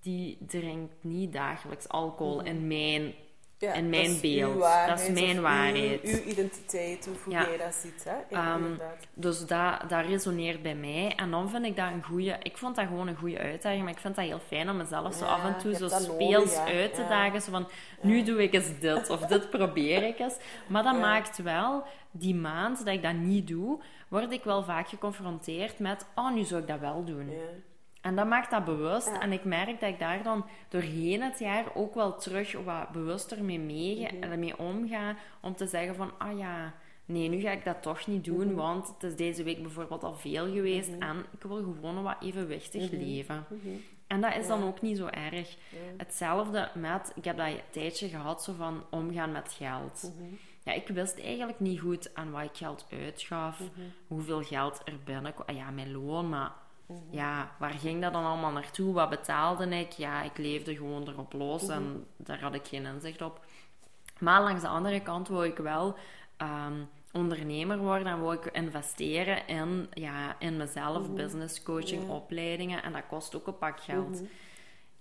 die 0.00 0.38
drinkt 0.46 1.04
niet 1.04 1.32
dagelijks 1.32 1.88
alcohol 1.88 2.42
in 2.42 2.66
mijn... 2.66 3.14
Ja, 3.62 3.72
dat 3.74 3.82
mijn 3.84 4.20
beeld. 4.20 4.60
Dat 4.88 5.00
is 5.00 5.08
mijn 5.20 5.40
waarheid. 5.40 6.02
Uw, 6.02 6.10
uw 6.12 6.22
identiteit, 6.22 7.08
of 7.14 7.24
hoe 7.24 7.32
Ja. 7.32 7.46
jij 7.48 7.56
dat 7.56 7.74
ziet. 7.74 8.04
Hè? 8.04 8.14
Ja, 8.36 8.54
Ehm. 8.54 8.62
Dus 9.14 9.46
dat, 9.46 9.80
dat 9.88 10.06
resoneert 10.06 10.62
bij 10.62 10.74
mij. 10.74 11.12
En 11.16 11.30
dan 11.30 11.50
vind 11.50 11.64
ik 11.64 11.76
dat 11.76 11.86
een 11.92 12.04
goede... 12.04 12.36
Ik 12.42 12.56
vond 12.56 12.76
dat 12.76 12.86
gewoon 12.86 13.08
een 13.08 13.16
goede 13.16 13.38
uitdaging. 13.38 13.82
Maar 13.82 13.92
ik 13.92 13.98
vind 13.98 14.14
dat 14.16 14.24
heel 14.24 14.40
fijn 14.46 14.70
om 14.70 14.76
mezelf 14.76 15.14
zo 15.14 15.24
af 15.24 15.44
en 15.44 15.58
toe 15.58 15.74
zo 15.74 15.88
speels 15.88 16.56
nodig, 16.56 16.74
uit 16.74 16.94
te 16.94 17.06
dagen. 17.08 17.40
Zo 17.42 17.50
van, 17.50 17.68
nu 18.00 18.22
doe 18.22 18.42
ik 18.42 18.52
eens 18.54 18.78
dit. 18.80 19.10
Of 19.10 19.20
dit 19.20 19.50
probeer 19.50 20.02
ik 20.02 20.18
eens. 20.18 20.36
Maar 20.66 20.82
dat 20.82 20.98
maakt 20.98 21.42
wel... 21.42 21.82
Die 22.14 22.34
maand 22.34 22.78
dat 22.84 22.94
ik 22.94 23.02
dat 23.02 23.14
niet 23.14 23.46
doe, 23.48 23.80
word 24.08 24.32
ik 24.32 24.44
wel 24.44 24.62
vaak 24.64 24.88
geconfronteerd 24.88 25.78
met... 25.78 26.06
Oh, 26.14 26.32
nu 26.34 26.42
zou 26.44 26.60
ik 26.60 26.66
dat 26.68 26.78
wel 26.80 27.04
doen. 27.04 27.30
En 28.02 28.16
dat 28.16 28.26
maakt 28.26 28.50
dat 28.50 28.64
bewust. 28.64 29.06
Ja. 29.08 29.20
En 29.20 29.32
ik 29.32 29.44
merk 29.44 29.80
dat 29.80 29.88
ik 29.88 29.98
daar 29.98 30.22
dan 30.22 30.44
doorheen 30.68 31.22
het 31.22 31.38
jaar 31.38 31.64
ook 31.74 31.94
wel 31.94 32.14
terug 32.18 32.52
wat 32.64 32.88
bewuster 32.90 33.44
mee, 33.44 33.58
meege- 33.58 34.14
Mhm. 34.14 34.22
en 34.32 34.38
mee 34.38 34.58
omga. 34.58 35.16
Om 35.40 35.54
te 35.56 35.66
zeggen 35.66 35.94
van, 35.94 36.10
ah 36.18 36.38
ja, 36.38 36.74
nee, 37.04 37.28
nu 37.28 37.40
ga 37.40 37.50
ik 37.50 37.64
dat 37.64 37.82
toch 37.82 38.06
niet 38.06 38.24
doen. 38.24 38.46
Mhm. 38.46 38.54
Want 38.54 38.86
het 38.88 39.02
is 39.02 39.16
deze 39.16 39.42
week 39.42 39.62
bijvoorbeeld 39.62 40.04
al 40.04 40.14
veel 40.14 40.52
geweest. 40.52 40.90
En 40.98 41.24
ik 41.30 41.42
wil 41.42 41.56
gewoon 41.56 42.02
wat 42.02 42.16
evenwichtig 42.20 42.90
leven. 42.90 43.44
En 44.06 44.20
dat 44.20 44.36
is 44.36 44.46
dan 44.46 44.58
Mhm. 44.58 44.68
Ook 44.68 44.80
niet 44.82 44.96
zo 44.96 45.06
erg. 45.06 45.56
Hetzelfde 45.96 46.68
met, 46.74 47.12
ik 47.14 47.24
heb 47.24 47.36
dat 47.36 47.46
een 47.46 47.60
tijdje 47.70 48.08
gehad, 48.08 48.42
zo 48.42 48.52
van 48.52 48.82
omgaan 48.90 49.32
met 49.32 49.52
geld. 49.58 50.12
Mhm. 50.16 50.28
Ja, 50.64 50.72
ik 50.72 50.88
wist 50.88 51.20
eigenlijk 51.20 51.60
niet 51.60 51.80
goed 51.80 52.10
aan 52.14 52.30
wat 52.30 52.42
ik 52.42 52.50
geld 52.56 52.86
uitgaf, 52.90 53.58
Mhm. 53.60 53.70
hoeveel 54.06 54.42
geld 54.42 54.80
er 54.84 54.94
binnenkwam. 55.04 55.46
Ah 55.48 55.56
Ja, 55.56 55.70
mijn 55.70 55.92
loon, 55.92 56.28
maar 56.28 56.40
Mhm. 56.48 56.61
Ja, 57.10 57.50
waar 57.58 57.72
ging 57.72 58.02
dat 58.02 58.12
dan 58.12 58.24
allemaal 58.24 58.50
naartoe? 58.52 58.92
Wat 58.94 59.10
betaalde 59.10 59.66
ik? 59.66 59.90
Ja, 59.90 60.22
ik 60.22 60.38
leefde 60.38 60.76
gewoon 60.76 61.08
erop 61.08 61.32
los 61.32 61.68
en 61.68 62.06
daar 62.16 62.40
had 62.40 62.54
ik 62.54 62.66
geen 62.66 62.86
inzicht 62.86 63.22
op. 63.22 63.44
Maar 64.18 64.42
langs 64.42 64.62
de 64.62 64.68
andere 64.68 65.00
kant 65.00 65.28
wou 65.28 65.46
ik 65.46 65.56
wel 65.56 65.96
ehm, 66.36 66.74
ondernemer 67.12 67.78
worden 67.78 68.06
en 68.06 68.20
wou 68.20 68.34
ik 68.34 68.44
investeren 68.52 69.46
in, 69.46 69.88
ja, 69.92 70.36
in 70.38 70.56
mezelf, 70.56 71.10
business 71.14 71.62
coaching, 71.62 72.02
Ja. 72.06 72.12
opleidingen. 72.14 72.82
En 72.82 72.92
dat 72.92 73.06
kost 73.08 73.36
ook 73.36 73.46
een 73.46 73.58
pak 73.58 73.80
geld. 73.80 74.22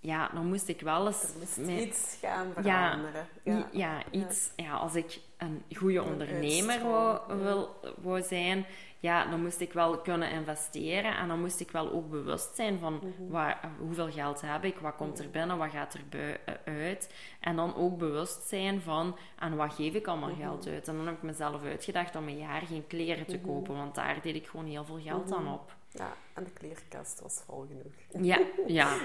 Ja, 0.04 0.30
dan 0.34 0.46
moest 0.46 0.68
ik 0.68 0.82
wel 0.82 1.08
eens... 1.08 1.34
Iets 1.68 2.18
gaan 2.22 2.48
veranderen. 2.54 3.28
ja. 3.44 3.68
ja, 3.72 4.02
iets. 4.12 4.52
Ja, 4.56 4.74
als 4.74 4.96
ik 4.96 5.20
een 5.38 5.64
goede 5.78 6.04
ondernemer 6.04 6.82
wou, 6.84 7.38
wil, 7.44 7.76
wou 8.02 8.22
zijn, 8.22 8.66
ja, 9.00 9.26
dan 9.26 9.42
moest 9.42 9.60
ik 9.60 9.74
wel 9.74 9.98
kunnen 9.98 10.32
investeren 10.32 11.18
en 11.18 11.28
dan 11.28 11.40
moest 11.42 11.60
ik 11.60 11.72
wel 11.72 11.92
ook 11.92 12.10
bewust 12.10 12.56
zijn 12.56 12.80
van 12.80 12.94
Mhm. 12.94 13.32
waar, 13.32 13.70
hoeveel 13.80 14.12
geld 14.12 14.42
heb 14.42 14.64
ik, 14.64 14.78
wat 14.80 14.96
komt 14.96 15.20
er 15.20 15.30
binnen, 15.30 15.58
wat 15.58 15.70
gaat 15.72 15.94
er 15.94 16.40
eh, 16.46 16.54
uit. 16.84 17.14
En 17.40 17.56
dan 17.56 17.76
ook 17.76 17.98
bewust 17.98 18.48
zijn 18.48 18.82
van 18.82 19.18
aan 19.40 19.56
wat 19.56 19.74
geef 19.74 19.94
ik 19.94 20.08
allemaal 20.08 20.30
Mhm. 20.30 20.42
geld 20.42 20.68
uit. 20.68 20.88
En 20.88 20.96
dan 20.96 21.06
heb 21.06 21.16
ik 21.16 21.22
mezelf 21.24 21.64
uitgedacht 21.64 22.16
om 22.16 22.28
een 22.28 22.38
jaar 22.38 22.62
geen 22.62 22.88
kleren 22.88 23.26
te 23.26 23.40
kopen, 23.40 23.76
want 23.76 23.96
daar 23.96 24.20
deed 24.22 24.36
ik 24.36 24.48
gewoon 24.48 24.66
heel 24.66 24.86
veel 24.86 25.00
geld 25.00 25.32
aan 25.34 25.54
op. 25.54 25.76
Ja, 25.94 26.14
en 26.34 26.44
de 26.44 26.50
kleerkast 26.52 27.20
was 27.22 27.42
vol 27.46 27.66
genoeg. 27.68 28.26
Ja, 28.26 28.40
ja, 28.68 28.98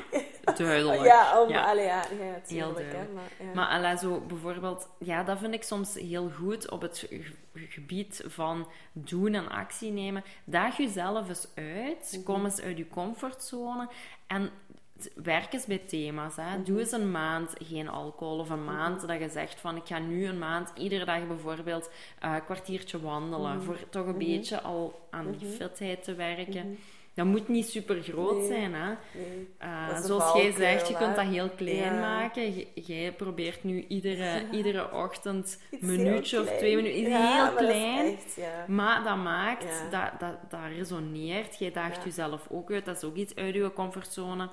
duidelijk. 0.57 1.05
Ja, 1.05 1.43
om, 1.43 1.49
Ja. 1.49 1.65
allee, 1.65 1.85
ja, 1.85 2.03
ja, 2.19 2.41
Heel 2.47 2.69
hè, 2.69 2.75
duidelijk. 2.75 3.13
maar, 3.15 3.31
ja. 3.47 3.55
Maar 3.55 3.69
allee, 3.69 3.99
zo 3.99 4.21
bijvoorbeeld, 4.21 4.89
ja, 4.99 5.23
dat 5.23 5.39
vind 5.39 5.55
ik 5.55 5.63
soms 5.63 5.95
heel 5.95 6.31
goed 6.31 6.71
op 6.71 6.81
het 6.83 6.99
ge- 6.99 7.33
gebied 7.55 8.23
van 8.27 8.69
doen 8.93 9.35
en 9.35 9.49
actie 9.49 9.91
nemen. 9.93 10.25
Daag 10.45 10.77
jezelf 10.77 11.29
eens 11.29 11.49
uit, 11.55 12.13
Mhm. 12.13 12.23
kom 12.23 12.45
eens 12.45 12.61
uit 12.61 12.77
je 12.77 12.89
comfortzone 12.89 13.89
en 14.27 14.51
werk 15.15 15.53
eens 15.53 15.67
bij 15.67 15.79
thema's. 15.79 16.37
Hè. 16.37 16.57
Mhm. 16.57 16.63
Doe 16.65 16.79
eens 16.81 16.93
een 16.93 17.11
maand 17.11 17.53
geen 17.65 17.89
alcohol 17.89 18.39
of 18.39 18.51
een 18.51 18.65
maand 18.65 19.07
dat 19.09 19.21
je 19.21 19.29
zegt 19.29 19.61
van 19.61 19.77
ik 19.77 19.87
ga 19.87 19.99
nu 19.99 20.27
een 20.27 20.39
maand 20.39 20.73
iedere 20.75 21.05
dag 21.05 21.27
bijvoorbeeld 21.27 21.91
eh, 22.21 22.33
een 22.35 22.45
kwartiertje 22.45 23.01
wandelen 23.01 23.57
Mhm. 23.57 23.65
voor 23.65 23.77
toch 23.91 24.07
een 24.07 24.19
beetje 24.19 24.61
al 24.63 25.01
aan 25.11 25.35
die 25.39 25.49
fitheid 25.49 26.05
te 26.05 26.15
werken. 26.15 26.67
Mhm. 26.67 26.75
Dat 27.15 27.27
moet 27.27 27.49
niet 27.49 27.69
super 27.69 28.03
groot 28.03 28.37
Nee. 28.37 28.47
zijn, 28.47 28.75
hè. 28.75 28.87
Nee. 28.87 29.49
Uh, 29.63 29.89
een 29.97 30.03
zoals 30.03 30.33
jij 30.43 30.53
zegt, 30.53 30.89
je 30.89 30.97
kunt 30.97 31.17
dat 31.17 31.25
heel 31.25 31.49
klein 31.51 31.77
Ja. 31.95 32.01
maken. 32.01 32.53
Jij 32.75 33.13
probeert 33.13 33.65
nu 33.65 33.85
iedere, 33.89 34.43
iedere 34.51 34.93
ochtend 34.93 35.61
een 35.71 35.79
minuutje 35.87 36.41
of 36.41 36.47
twee 36.49 36.77
minuten. 36.77 36.99
Iets 37.01 37.09
Ja, 37.09 37.35
heel 37.35 37.45
dat 37.55 37.65
klein. 37.65 38.07
echt. 38.17 38.39
Maar 38.69 39.05
dat 39.05 39.17
maakt, 39.17 39.83
dat, 39.91 40.11
dat, 40.21 40.51
dat 40.51 40.61
resoneert. 40.77 41.59
Jij 41.59 41.73
daagt 41.73 42.05
jezelf 42.05 42.47
ook 42.51 42.71
uit. 42.73 42.85
Dat 42.85 42.97
is 42.97 43.05
ook 43.05 43.17
iets 43.17 43.35
uit 43.35 43.55
je 43.55 43.73
comfortzone. 43.75 44.49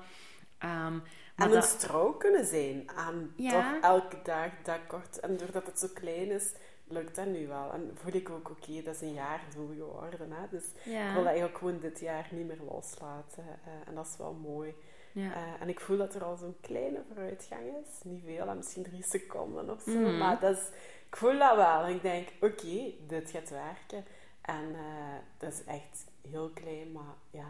Maar 0.68 1.46
En 1.46 1.54
een 1.54 1.60
dat, 1.60 1.64
strouw 1.64 2.12
kunnen 2.12 2.46
zijn 2.46 2.90
aan 2.94 3.32
Ja. 3.36 3.50
toch 3.50 3.82
elke 3.90 4.16
dag 4.22 4.48
dat 4.62 4.78
kort. 4.86 5.20
En 5.20 5.36
doordat 5.36 5.66
het 5.66 5.78
zo 5.78 5.88
klein 5.94 6.30
is, 6.30 6.52
lukt 6.84 7.16
dat 7.16 7.26
nu 7.26 7.46
wel. 7.46 7.72
En 7.72 7.90
voel 7.94 8.12
ik 8.14 8.30
ook, 8.30 8.50
oké, 8.50 8.82
dat 8.82 8.94
is 8.94 9.00
een 9.00 9.12
jaar 9.12 9.40
zo 9.54 9.66
geworden. 9.66 10.32
Hè? 10.32 10.46
Dus 10.50 10.64
ik 10.84 10.92
wil 11.12 11.14
dat 11.14 11.24
eigenlijk 11.26 11.58
gewoon 11.58 11.78
dit 11.80 12.00
jaar 12.00 12.28
niet 12.30 12.46
meer 12.46 12.60
loslaten. 12.70 13.44
eh, 13.64 13.88
en 13.88 13.94
dat 13.94 14.06
is 14.06 14.16
wel 14.16 14.32
mooi. 14.32 14.74
ja. 15.12 15.34
Eh, 15.34 15.42
en 15.60 15.68
ik 15.68 15.80
voel 15.80 15.96
dat 15.96 16.14
er 16.14 16.24
al 16.24 16.36
zo'n 16.36 16.56
kleine 16.60 17.02
vooruitgang 17.08 17.62
is. 17.82 18.02
Niet 18.04 18.22
veel, 18.24 18.54
misschien 18.54 18.82
drie 18.82 19.02
seconden 19.04 19.70
of 19.70 19.82
zo. 19.82 19.90
Mhm. 19.98 20.18
Maar 20.18 20.40
dat 20.40 20.56
is, 20.56 20.68
ik 21.08 21.16
voel 21.16 21.38
dat 21.38 21.56
wel. 21.56 21.82
En 21.84 21.94
ik 21.94 22.02
denk, 22.02 22.28
oké, 22.40 22.92
dit 23.06 23.30
gaat 23.30 23.50
werken. 23.50 24.04
En 24.40 24.74
eh, 24.74 25.14
dat 25.38 25.52
is 25.52 25.64
echt 25.64 26.04
heel 26.30 26.50
klein, 26.54 26.92
maar 26.92 27.14
ja, 27.30 27.46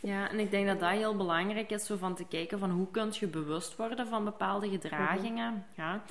Ja, 0.00 0.30
en 0.30 0.38
ik 0.38 0.50
denk 0.50 0.66
dat 0.66 0.80
dat 0.80 0.90
heel 0.90 1.16
belangrijk 1.16 1.70
is, 1.70 1.86
zo 1.86 1.96
van 1.96 2.14
te 2.14 2.26
kijken 2.26 2.58
van 2.58 2.70
hoe 2.70 2.90
kun 2.90 3.08
je 3.12 3.26
bewust 3.26 3.76
worden 3.76 4.06
van 4.06 4.24
bepaalde 4.24 4.68
gedragingen. 4.68 5.66
Ja. 5.76 6.02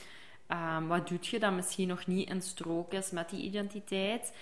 Ehm, 0.48 0.88
wat 0.88 1.08
doet 1.08 1.28
je 1.28 1.40
dat 1.40 1.52
misschien 1.52 1.88
nog 1.88 2.08
niet 2.08 2.30
in 2.30 2.42
strook 2.42 2.94
is 2.94 3.12
met 3.12 3.30
die 3.30 3.42
identiteit? 3.42 4.34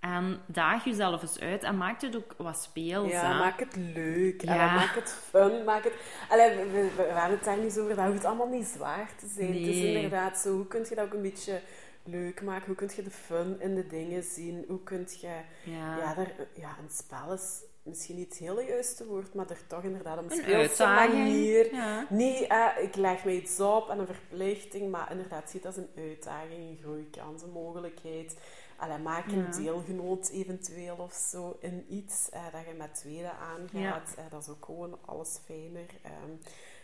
En 0.00 0.40
daag 0.46 0.84
jezelf 0.84 1.22
eens 1.22 1.40
uit 1.40 1.62
en 1.62 1.76
maak 1.76 2.00
het 2.00 2.16
ook 2.16 2.34
wat 2.36 2.62
speels. 2.62 3.10
Ja, 3.10 3.32
hè. 3.32 3.38
maak 3.38 3.58
het 3.60 3.76
leuk. 3.76 4.42
Ja. 4.42 4.74
Maak 4.74 4.94
het 4.94 5.10
fun. 5.30 5.64
Maak 5.64 5.84
het... 5.84 5.92
Allee, 6.28 6.56
we, 6.56 6.64
we, 6.70 6.90
we 6.96 7.02
hebben 7.02 7.36
het 7.36 7.44
daar 7.44 7.58
niet 7.58 7.72
zo 7.72 7.82
over. 7.82 7.96
Dat 7.96 8.06
hoeft 8.06 8.24
allemaal 8.24 8.48
niet 8.48 8.66
zwaar 8.66 9.10
te 9.18 9.26
zijn. 9.26 9.46
Het 9.48 9.56
is 9.56 9.76
Nee. 9.76 9.94
inderdaad 9.94 10.38
zo. 10.38 10.54
Hoe 10.54 10.66
kun 10.66 10.86
je 10.88 10.94
dat 10.94 11.04
ook 11.04 11.12
een 11.12 11.22
beetje 11.22 11.60
leuk 12.04 12.42
maken? 12.42 12.66
Hoe 12.66 12.74
kun 12.74 12.90
je 12.96 13.02
de 13.02 13.10
fun 13.10 13.60
in 13.60 13.74
de 13.74 13.86
dingen 13.86 14.22
zien? 14.22 14.64
Hoe 14.68 14.82
kun 14.82 15.06
je... 15.20 15.40
Ja. 15.64 15.96
Ja, 15.98 16.14
daar, 16.14 16.32
ja 16.54 16.76
een 16.82 16.90
spel 16.90 17.32
is 17.32 17.62
misschien 17.82 18.16
niet 18.16 18.28
het 18.28 18.38
hele 18.38 18.64
juiste 18.64 19.06
woord, 19.06 19.34
maar 19.34 19.50
er 19.50 19.66
toch 19.66 19.82
inderdaad 19.82 20.18
op 20.18 20.24
een 20.24 20.30
Een 20.38 20.42
speelse 20.44 20.84
manier. 20.84 21.74
Ja. 21.74 22.06
Niet, 22.10 22.46
eh, 22.46 22.66
ik 22.80 22.94
leg 22.96 23.24
me 23.24 23.32
iets 23.42 23.60
op 23.60 23.88
en 23.88 23.98
een 23.98 24.06
verplichting, 24.06 24.90
maar 24.90 25.10
inderdaad, 25.10 25.50
zie 25.50 25.60
het 25.60 25.66
als 25.66 25.76
een 25.76 25.90
uitdaging, 25.96 26.70
een 26.70 26.78
groeikans, 26.82 27.42
een 27.42 27.50
mogelijkheid. 27.50 28.36
Allee, 28.76 28.98
maak 28.98 29.26
een 29.26 29.38
Ja. 29.50 29.50
deelgenoot 29.50 30.28
eventueel 30.28 30.96
of 30.96 31.12
zo 31.12 31.56
in 31.60 31.86
iets 31.88 32.28
eh, 32.30 32.42
dat 32.52 32.60
je 32.68 32.74
met 32.74 32.94
tweede 32.94 33.30
aangaat. 33.30 34.14
Eh, 34.16 34.24
dat 34.30 34.42
is 34.42 34.48
ook 34.48 34.64
gewoon 34.64 34.98
alles 35.04 35.38
fijner. 35.44 35.86
Ehm, 36.02 36.30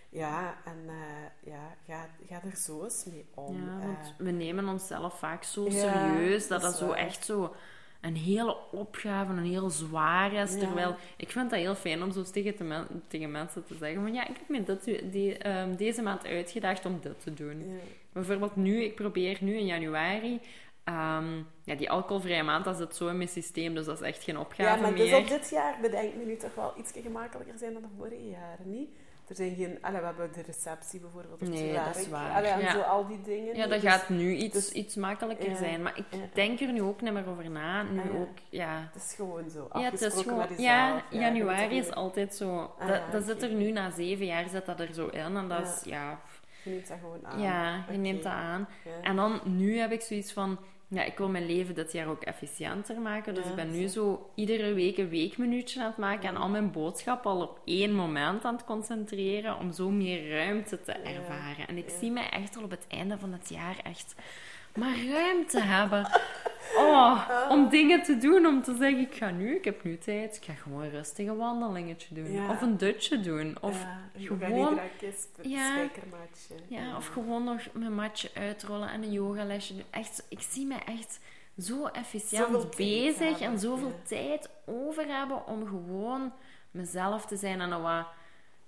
ja, 0.08 0.56
en 0.64 0.90
ja, 1.40 1.76
ga, 1.86 2.08
ga 2.28 2.40
er 2.50 2.56
zo 2.56 2.84
eens 2.84 3.04
mee 3.04 3.26
om. 3.34 3.56
Ja, 3.66 3.86
want 3.86 4.14
we 4.18 4.30
nemen 4.30 4.68
onszelf 4.68 5.18
vaak 5.18 5.42
zo 5.44 5.66
serieus 5.70 6.48
dat 6.48 6.60
dat 6.60 6.70
dat 6.70 6.78
zo 6.80 6.92
echt 6.92 7.24
zo 7.24 7.54
een 8.00 8.16
hele 8.16 8.56
opgave, 8.72 9.32
een 9.32 9.44
heel 9.44 9.70
zwaar 9.70 10.32
is. 10.32 10.52
Ja. 10.52 10.58
Terwijl 10.58 10.96
ik 11.16 11.30
vind 11.30 11.50
dat 11.50 11.58
heel 11.58 11.74
fijn 11.74 12.02
om 12.02 12.12
zo 12.12 12.22
tegen, 12.22 12.56
te 12.56 12.64
men- 12.64 13.02
tegen 13.08 13.30
mensen 13.30 13.64
te 13.64 13.74
zeggen 13.74 14.02
van 14.02 14.14
ja, 14.14 14.22
ik 14.28 14.36
heb 14.36 14.48
me 14.48 14.62
dit, 14.62 15.12
die, 15.12 15.38
ehm, 15.38 15.76
deze 15.76 16.02
maand 16.02 16.26
uitgedacht 16.26 16.86
om 16.86 16.98
dit 17.00 17.22
te 17.22 17.34
doen. 17.34 17.68
ja. 17.68 17.76
Bijvoorbeeld 18.12 18.56
nu, 18.56 18.82
ik 18.84 18.94
probeer 18.94 19.38
nu 19.40 19.56
in 19.56 19.66
januari, 19.66 20.40
ehm, 20.84 21.36
ja, 21.64 21.74
die 21.74 21.90
alcoholvrije 21.90 22.42
maand, 22.42 22.64
dat 22.64 22.76
zit 22.76 22.96
zo 22.96 23.08
in 23.08 23.16
mijn 23.16 23.28
systeem, 23.28 23.74
dus 23.74 23.84
dat 23.84 24.00
is 24.00 24.06
echt 24.06 24.22
geen 24.22 24.38
opgave 24.38 24.62
Ja, 24.62 24.76
maar 24.76 24.92
meer. 24.92 25.04
dus 25.10 25.18
op 25.18 25.28
dit 25.28 25.50
jaar 25.50 25.78
bedenk 25.80 26.14
me 26.14 26.24
nu 26.24 26.36
toch 26.36 26.54
wel 26.54 26.72
iets 26.78 26.92
gemakkelijker 27.02 27.58
zijn 27.58 27.72
dan 27.72 27.82
de 27.82 27.88
vorige 27.96 28.28
jaren, 28.28 28.70
niet? 28.70 28.88
Er 29.28 29.34
zijn 29.34 29.54
geen... 29.54 29.78
Allee, 29.80 30.00
we 30.00 30.06
hebben 30.06 30.30
de 30.32 30.42
receptie 30.42 31.00
bijvoorbeeld 31.00 31.42
op 31.42 31.48
Nee, 31.48 31.72
dat 31.74 31.96
is 31.96 32.08
waar. 32.08 32.30
Allee, 32.34 32.50
en 32.50 32.60
Ja. 32.60 32.70
zo 32.72 32.80
al 32.80 33.06
die 33.06 33.20
dingen. 33.22 33.56
Ja, 33.56 33.66
dat 33.66 33.80
Dus 33.80 33.90
gaat 33.90 34.08
nu 34.08 34.34
iets, 34.34 34.52
dus- 34.54 34.72
iets 34.72 34.94
makkelijker 34.94 35.50
ja, 35.50 35.56
zijn. 35.56 35.82
Maar 35.82 35.98
ik 35.98 36.04
ja. 36.10 36.18
denk 36.34 36.60
er 36.60 36.72
nu 36.72 36.82
ook 36.82 37.00
niet 37.00 37.12
meer 37.12 37.28
over 37.28 37.50
na. 37.50 37.82
Nu 37.82 37.98
Ah, 38.00 38.04
ja. 38.04 38.10
ook, 38.20 38.28
ja. 38.48 38.90
Het 38.92 39.02
is 39.02 39.14
gewoon 39.14 39.50
zo. 39.50 39.68
Ja, 39.72 39.80
het 39.80 40.00
is 40.00 40.06
afgesproken 40.06 40.42
gewoon... 40.48 40.62
Ja, 40.62 41.02
januari 41.10 41.76
is 41.78 41.90
altijd 41.90 42.34
zo... 42.34 42.74
Ah, 42.78 43.12
dat, 43.12 43.24
zit 43.24 43.42
er 43.42 43.52
nu 43.52 43.70
na 43.70 43.90
zeven 43.90 44.26
jaar, 44.26 44.48
zit 44.48 44.66
dat 44.66 44.80
er 44.80 44.92
zo 44.94 45.06
in. 45.06 45.20
En 45.36 45.48
dat 45.48 45.58
Ja. 45.58 45.64
is, 45.74 45.82
ja... 45.84 46.20
Je 46.62 46.70
neemt 46.70 46.88
dat 46.88 46.98
gewoon 47.00 47.26
aan. 47.26 47.40
Ja, 47.40 47.84
je 47.90 47.98
neemt 47.98 48.22
dat 48.22 48.32
aan. 48.32 48.68
Ja. 48.84 48.90
En 49.02 49.16
dan, 49.16 49.40
nu 49.44 49.78
heb 49.78 49.92
ik 49.92 50.00
zoiets 50.00 50.32
van... 50.32 50.58
Ja, 50.90 51.04
ik 51.04 51.18
wil 51.18 51.28
mijn 51.28 51.46
leven 51.46 51.74
dit 51.74 51.92
jaar 51.92 52.06
ook 52.06 52.22
efficiënter 52.22 53.00
maken. 53.00 53.34
Dus 53.34 53.44
Ja, 53.44 53.50
ik 53.50 53.56
ben 53.56 53.70
nu 53.70 53.86
zo. 53.86 54.30
iedere 54.34 54.72
week 54.72 54.98
een 54.98 55.08
weekminuutje 55.08 55.80
aan 55.80 55.86
het 55.86 55.96
maken. 55.96 56.28
En 56.28 56.36
al 56.36 56.48
mijn 56.48 56.70
boodschappen 56.70 57.30
al 57.30 57.42
op 57.42 57.60
één 57.64 57.94
moment 57.94 58.44
aan 58.44 58.54
het 58.54 58.64
concentreren. 58.64 59.58
Om 59.58 59.72
zo 59.72 59.90
meer 59.90 60.30
ruimte 60.30 60.80
te 60.80 60.92
ervaren. 60.92 61.68
En 61.68 61.76
ik 61.78 61.88
zie 62.00 62.10
mij 62.10 62.28
echt 62.28 62.56
al 62.56 62.62
op 62.62 62.70
het 62.70 62.84
einde 62.88 63.18
van 63.18 63.32
het 63.32 63.48
jaar 63.48 63.76
echt... 63.82 64.14
Maar 64.74 65.04
ruimte 65.10 65.60
hebben. 65.60 66.06
Oh, 66.76 67.28
om 67.48 67.68
dingen 67.68 68.02
te 68.02 68.18
doen. 68.18 68.46
Om 68.46 68.62
te 68.62 68.74
zeggen, 68.78 69.00
ik 69.00 69.14
ga 69.14 69.30
nu, 69.30 69.54
ik 69.54 69.64
heb 69.64 69.84
nu 69.84 69.98
tijd. 69.98 70.36
Ik 70.36 70.44
ga 70.44 70.52
gewoon 70.52 70.82
een 70.82 70.90
rustige 70.90 71.36
wandelingetje 71.36 72.14
doen. 72.14 72.32
Ja. 72.32 72.50
Of 72.50 72.62
een 72.62 72.76
dutje 72.76 73.20
doen. 73.20 73.56
Of 73.60 73.82
ja, 74.14 74.26
gewoon-. 74.26 74.78
Een 74.78 75.50
Ja. 75.50 75.88
ja, 76.68 76.96
of 76.96 77.06
gewoon 77.06 77.44
nog 77.44 77.60
mijn 77.72 77.94
matje 77.94 78.30
uitrollen 78.34 78.88
en 78.88 79.02
een 79.02 79.12
yogalesje 79.12 79.74
doen. 79.74 79.84
Echt, 79.90 80.26
ik 80.28 80.40
zie 80.40 80.66
me 80.66 80.74
echt 80.74 81.20
zo 81.58 81.86
efficiënt 81.86 82.46
Zoveel 82.46 82.68
bezig 82.76 83.40
en 83.40 83.58
zoveel 83.58 83.88
ja. 83.88 84.08
tijd 84.08 84.50
over 84.64 85.06
hebben 85.06 85.46
om 85.46 85.66
gewoon 85.66 86.32
mezelf 86.70 87.26
te 87.26 87.36
zijn 87.36 87.60
en 87.60 87.82
wat, 87.82 88.06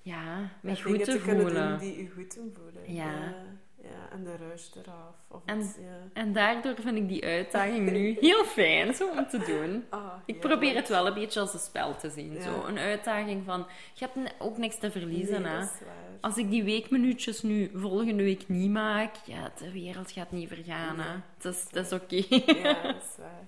ja, 0.02 0.50
me 0.60 0.82
goed 0.82 1.04
te 1.04 1.20
voelen. 1.20 1.78
die 1.78 2.02
je 2.02 2.10
goed 2.10 2.34
doen 2.34 2.54
voelen. 2.56 2.94
Ja. 2.94 3.34
Ja, 3.82 4.08
en 4.12 4.24
de 4.24 4.36
rush 4.36 4.66
eraf. 4.76 5.14
Of 5.28 5.42
En- 5.44 5.58
ja. 5.60 5.98
En 6.12 6.32
daardoor 6.32 6.74
vind 6.80 6.96
ik 6.96 7.08
die 7.08 7.24
uitdaging 7.24 7.90
nu 7.90 8.16
heel 8.20 8.44
fijn 8.44 8.94
zo 8.94 9.08
om 9.08 9.26
te 9.28 9.38
doen. 9.38 9.84
Ah, 9.90 10.12
Ik 10.24 10.40
probeer 10.40 10.74
het 10.74 10.88
wel 10.88 11.06
een 11.06 11.14
beetje 11.14 11.40
als 11.40 11.52
een 11.54 11.60
spel 11.60 11.96
te 11.96 12.10
zien. 12.10 12.32
Ja. 12.32 12.40
Zo. 12.42 12.64
Een 12.66 12.78
uitdaging 12.78 13.42
van, 13.44 13.66
je 13.94 14.08
hebt 14.12 14.34
ook 14.38 14.58
niks 14.58 14.78
te 14.78 14.90
verliezen. 14.90 15.42
Nee, 15.42 15.52
hè. 15.52 15.58
dat. 15.58 15.72
Als 16.20 16.36
ik 16.36 16.50
die 16.50 16.64
weekminuutjes 16.64 17.42
nu 17.42 17.70
volgende 17.74 18.22
week 18.22 18.48
niet 18.48 18.70
maak, 18.70 19.14
ja, 19.24 19.50
de 19.58 19.72
wereld 19.72 20.12
gaat 20.12 20.30
niet 20.32 20.48
vergaan. 20.48 20.98
Hè. 20.98 21.10
Het 21.36 21.44
is, 21.54 21.62
het 21.70 21.76
is 21.86 21.92
oké. 21.92 22.16
Ja, 22.62 22.82
dat 22.82 22.96
is 22.96 23.16
waar. 23.18 23.46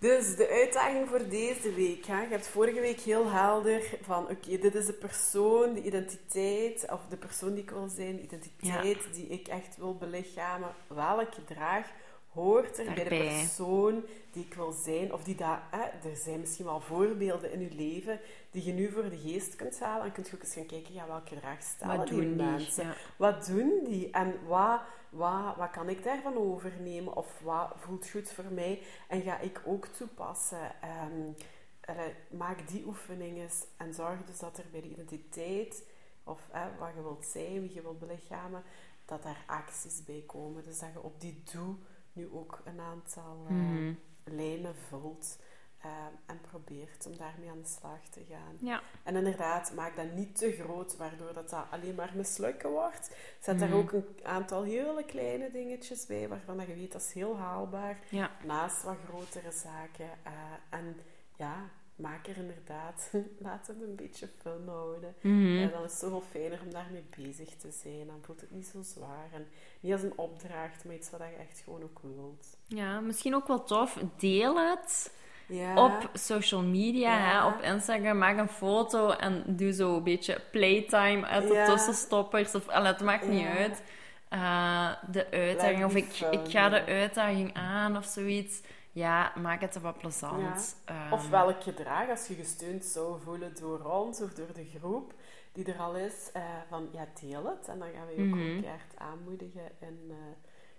Dus 0.00 0.36
de 0.36 0.48
uitdaging 0.48 1.08
voor 1.08 1.28
deze 1.28 1.74
week. 1.74 2.06
Hè? 2.06 2.22
Je 2.22 2.28
hebt 2.28 2.46
vorige 2.46 2.80
week 2.80 3.00
heel 3.00 3.30
helder 3.30 3.82
van, 4.02 4.22
oké, 4.22 4.58
dit 4.58 4.74
is 4.74 4.86
de 4.86 4.92
persoon, 4.92 5.74
de 5.74 5.82
identiteit, 5.82 6.86
of 6.90 7.00
de 7.08 7.16
persoon 7.16 7.54
die 7.54 7.62
ik 7.62 7.70
wil 7.70 7.88
zijn, 7.88 8.16
de 8.16 8.22
identiteit 8.22 9.14
die 9.14 9.26
ik 9.26 9.48
echt 9.48 9.76
wil 9.76 9.96
belichamen. 9.96 10.74
Welk 10.86 11.34
gedrag 11.34 11.86
hoort 12.32 12.78
er 12.78 12.94
bij 12.94 13.04
de 13.04 13.08
persoon 13.08 14.04
die 14.30 14.44
ik 14.44 14.54
wil 14.54 14.72
zijn? 14.72 15.12
Of 15.12 15.24
die 15.24 15.34
daar, 15.34 15.68
er 16.02 16.16
zijn 16.16 16.40
misschien 16.40 16.64
wel 16.64 16.80
voorbeelden 16.80 17.52
in 17.52 17.60
je 17.60 17.74
leven 17.74 18.20
die 18.50 18.64
je 18.64 18.72
nu 18.72 18.90
voor 18.90 19.10
de 19.10 19.18
geest 19.18 19.56
kunt 19.56 19.80
halen. 19.80 20.06
En 20.06 20.12
kunt 20.12 20.28
je 20.28 20.34
ook 20.34 20.42
eens 20.42 20.54
gaan 20.54 20.66
kijken, 20.66 20.94
ja, 20.94 21.06
welk 21.06 21.28
gedrag 21.28 21.62
stellen 21.62 21.96
Wat 21.96 22.08
die 22.08 22.22
mensen? 22.22 22.86
Ja. 22.86 22.94
Wat 23.16 23.46
doen 23.46 23.80
die? 23.84 24.10
En 24.10 24.34
wat, 24.46 24.80
wat, 25.08 25.56
wat 25.56 25.70
kan 25.70 25.88
ik 25.88 26.04
daarvan 26.04 26.36
overnemen? 26.36 27.16
Of 27.16 27.40
wat 27.42 27.72
voelt 27.76 28.10
goed 28.10 28.30
voor 28.30 28.52
mij? 28.52 28.82
En 29.08 29.22
ga 29.22 29.38
ik 29.38 29.60
ook 29.64 29.86
toepassen? 29.86 30.72
Ehm, 30.80 31.32
eh, 31.80 31.96
maak 32.30 32.68
die 32.68 32.86
oefeningen 32.86 33.48
en 33.76 33.94
zorg 33.94 34.24
dus 34.24 34.38
dat 34.38 34.58
er 34.58 34.64
bij 34.70 34.80
de 34.80 34.88
identiteit, 34.88 35.84
of 36.24 36.40
eh, 36.52 36.62
wat 36.78 36.90
je 36.94 37.02
wilt 37.02 37.24
zijn, 37.24 37.60
wie 37.60 37.74
je 37.74 37.82
wilt 37.82 37.98
belichamen, 37.98 38.62
dat 39.04 39.22
daar 39.22 39.44
acties 39.46 40.04
bij 40.04 40.22
komen. 40.26 40.64
Dus 40.64 40.78
dat 40.78 40.92
je 40.92 41.02
op 41.02 41.20
die 41.20 41.42
doe 41.52 41.74
nu 42.12 42.28
ook 42.32 42.60
een 42.64 42.80
aantal 42.80 43.44
eh, 43.48 43.54
Mhm. 43.54 43.92
lijnen 44.24 44.74
vult. 44.88 45.38
eh, 45.82 45.90
en 46.26 46.40
probeert 46.40 47.06
om 47.06 47.16
daarmee 47.16 47.50
aan 47.50 47.60
de 47.60 47.68
slag 47.68 48.08
te 48.10 48.24
gaan. 48.30 48.56
Ja. 48.58 48.80
En 49.02 49.16
inderdaad, 49.16 49.72
maak 49.74 49.96
dat 49.96 50.12
niet 50.12 50.36
te 50.38 50.52
groot, 50.52 50.96
waardoor 50.96 51.32
dat, 51.32 51.50
dat 51.50 51.64
alleen 51.70 51.94
maar 51.94 52.12
mislukken 52.14 52.70
wordt. 52.70 53.16
Zet 53.40 53.56
Mhm. 53.56 53.68
daar 53.70 53.78
ook 53.78 53.92
een 53.92 54.04
aantal 54.22 54.62
hele 54.62 55.04
kleine 55.04 55.50
dingetjes 55.50 56.06
bij, 56.06 56.28
waarvan 56.28 56.56
dat 56.56 56.66
je 56.66 56.74
weet 56.74 56.92
dat 56.92 57.00
is 57.00 57.12
heel 57.12 57.38
haalbaar. 57.38 57.98
Ja. 58.10 58.30
Naast 58.44 58.82
wat 58.82 58.96
grotere 59.08 59.50
zaken. 59.52 60.10
eh, 60.22 60.32
en 60.70 60.96
ja, 61.36 61.54
maak 62.00 62.26
er 62.26 62.36
inderdaad, 62.36 63.10
laat 63.46 63.66
het 63.66 63.82
een 63.82 63.96
beetje 63.96 64.28
fun 64.42 64.62
houden. 64.66 65.14
Mhm. 65.20 65.58
En 65.58 65.70
dan 65.70 65.84
is 65.84 65.90
het 65.90 66.00
zoveel 66.00 66.22
fijner 66.30 66.60
om 66.64 66.72
daarmee 66.72 67.04
bezig 67.16 67.48
te 67.56 67.70
zijn. 67.70 68.06
Dan 68.06 68.18
voelt 68.22 68.40
het 68.40 68.50
niet 68.50 68.66
zo 68.66 68.82
zwaar. 68.82 69.28
En 69.32 69.46
niet 69.80 69.92
als 69.92 70.02
een 70.02 70.18
opdracht, 70.18 70.84
maar 70.84 70.94
iets 70.94 71.10
wat 71.10 71.20
je 71.20 71.36
echt 71.48 71.60
gewoon 71.64 71.82
ook 71.82 71.98
wilt. 72.02 72.56
ja, 72.66 73.00
misschien 73.00 73.34
ook 73.34 73.46
wel 73.46 73.64
tof. 73.64 73.98
Deel 74.16 74.68
het 74.70 75.12
Ja. 75.46 75.84
op 75.86 76.10
social 76.12 76.62
media, 76.62 77.16
Ja. 77.18 77.30
hè, 77.30 77.46
op 77.54 77.60
Instagram. 77.62 78.18
Maak 78.18 78.38
een 78.38 78.48
foto 78.48 79.10
en 79.10 79.44
doe 79.46 79.72
zo 79.72 79.96
een 79.96 80.02
beetje 80.02 80.40
playtime 80.50 81.26
uit 81.26 81.48
de 81.48 81.54
Ja. 81.54 81.64
tussenstoppers. 81.66 82.54
Of, 82.54 82.68
allee, 82.68 82.92
het 82.92 83.00
maakt 83.00 83.28
niet 83.28 83.46
uit. 83.46 83.82
Eh, 84.28 84.90
de 85.10 85.30
uitdaging, 85.30 85.84
of 85.84 85.94
ik, 85.94 86.04
fun, 86.04 86.32
ik 86.32 86.50
ga 86.50 86.68
de 86.68 86.84
uitdaging 86.84 87.54
aan 87.54 87.96
of 87.96 88.04
zoiets. 88.04 88.60
Ja, 88.92 89.32
maak 89.40 89.60
het 89.60 89.80
wat 89.80 89.98
plezant. 89.98 90.76
Ehm, 90.84 91.12
Of 91.12 91.28
welk 91.28 91.62
gedrag, 91.62 92.08
als 92.08 92.26
je 92.26 92.34
gesteund 92.34 92.84
zou 92.84 93.20
voelen 93.20 93.54
door 93.60 93.84
ons 93.84 94.20
of 94.20 94.32
door 94.34 94.52
de 94.54 94.64
groep 94.64 95.14
die 95.52 95.72
er 95.72 95.78
al 95.78 95.96
is, 95.96 96.30
eh, 96.32 96.42
van 96.68 96.88
ja, 96.92 97.06
deel 97.20 97.44
het. 97.46 97.68
En 97.68 97.78
dan 97.78 97.88
gaan 97.94 98.06
we 98.06 98.12
je 98.12 98.28
ook 98.28 98.34
ook 98.58 98.64
echt 98.64 98.96
aanmoedigen. 98.96 99.80
En 99.80 99.98
eh, 100.08 100.16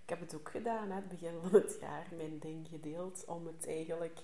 ik 0.02 0.08
heb 0.08 0.20
het 0.20 0.34
ook 0.34 0.50
gedaan, 0.50 0.88
hè, 0.90 0.94
het 0.94 1.08
begin 1.08 1.34
van 1.42 1.60
het 1.60 1.76
jaar, 1.80 2.06
mijn 2.16 2.38
ding 2.38 2.68
gedeeld, 2.68 3.24
om 3.26 3.46
het 3.46 3.66
eigenlijk 3.66 4.18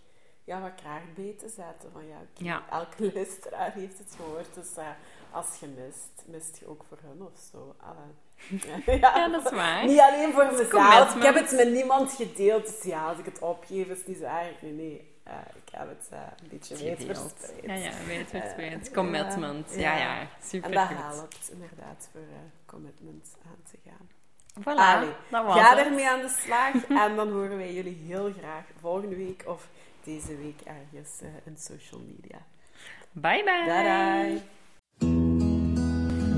ja, 0.44 0.60
wat 0.60 0.74
kracht 0.74 1.14
bij 1.14 1.34
te 1.38 1.48
zetten. 1.48 1.92
Van 1.92 2.06
ja, 2.06 2.20
elke 2.70 3.10
luisteraar 3.14 3.72
heeft 3.72 3.98
het 3.98 4.14
gehoord, 4.16 4.54
dus 4.54 4.76
eh, 4.76 4.88
als 5.30 5.60
je 5.60 5.66
mist, 5.66 6.24
mist 6.26 6.56
je 6.58 6.66
ook 6.66 6.84
voor 6.88 6.98
hun 7.02 7.22
of 7.22 7.38
zo. 7.52 7.74
Ja, 9.00 9.28
dat 9.28 9.44
is 9.44 9.50
waar. 9.50 9.86
Niet 9.86 10.00
alleen 10.00 10.32
voor 10.32 10.46
mezelf. 10.46 10.68
commitment. 10.70 11.14
Ik 11.16 11.22
heb 11.22 11.34
het 11.34 11.52
met 11.52 11.72
niemand 11.72 12.12
gedeeld. 12.12 12.66
Dus 12.66 12.82
ja, 12.82 13.08
als 13.08 13.18
ik 13.18 13.24
het 13.24 13.38
opgeef, 13.38 13.86
is 13.88 13.98
het 13.98 14.06
niet 14.06 14.16
zo 14.16 14.24
erg. 14.24 14.62
Nee, 14.62 14.72
nee. 14.72 15.10
Eh, 15.24 15.34
ik 15.64 15.72
heb 15.72 15.88
het 15.88 16.08
eh, 16.10 16.18
een 16.42 16.48
beetje 16.50 16.76
verspreid. 16.76 17.52
Ja, 17.62 17.74
ja, 17.74 17.90
weet 18.06 18.28
verspreid. 18.28 18.88
Eh, 18.88 18.94
Commitment. 18.94 19.66
ja, 19.74 19.96
Ja, 19.96 19.98
ja. 19.98 20.26
super 20.44 20.68
En 20.70 20.74
dat 20.76 20.86
goed. 20.86 20.96
helpt 20.96 21.50
inderdaad 21.52 22.08
voor 22.12 22.20
eh, 22.20 22.38
commitment 22.66 23.36
aan 23.46 23.62
te 23.70 23.78
gaan. 23.86 24.08
Voilà, 24.60 24.96
Allee, 24.96 25.08
dat 25.30 25.44
was 25.44 25.60
Ga 25.60 25.76
het. 25.76 25.86
ermee 25.86 26.08
aan 26.08 26.20
de 26.20 26.28
slag. 26.44 26.84
en 27.06 27.16
dan 27.16 27.30
horen 27.32 27.56
wij 27.56 27.72
jullie 27.74 28.02
heel 28.06 28.32
graag 28.38 28.64
volgende 28.80 29.16
week 29.16 29.42
of 29.46 29.66
deze 30.04 30.36
week 30.36 30.60
ergens 30.64 31.20
eh, 31.22 31.28
in 31.44 31.56
social 31.58 32.00
media. 32.00 32.38
Bye 33.12 33.44
bye. 33.44 33.64
Bye 33.64 34.40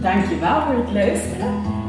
Dankjewel 0.01 0.63
voor 0.63 0.75
het 0.85 0.93
luisteren. 0.93 1.89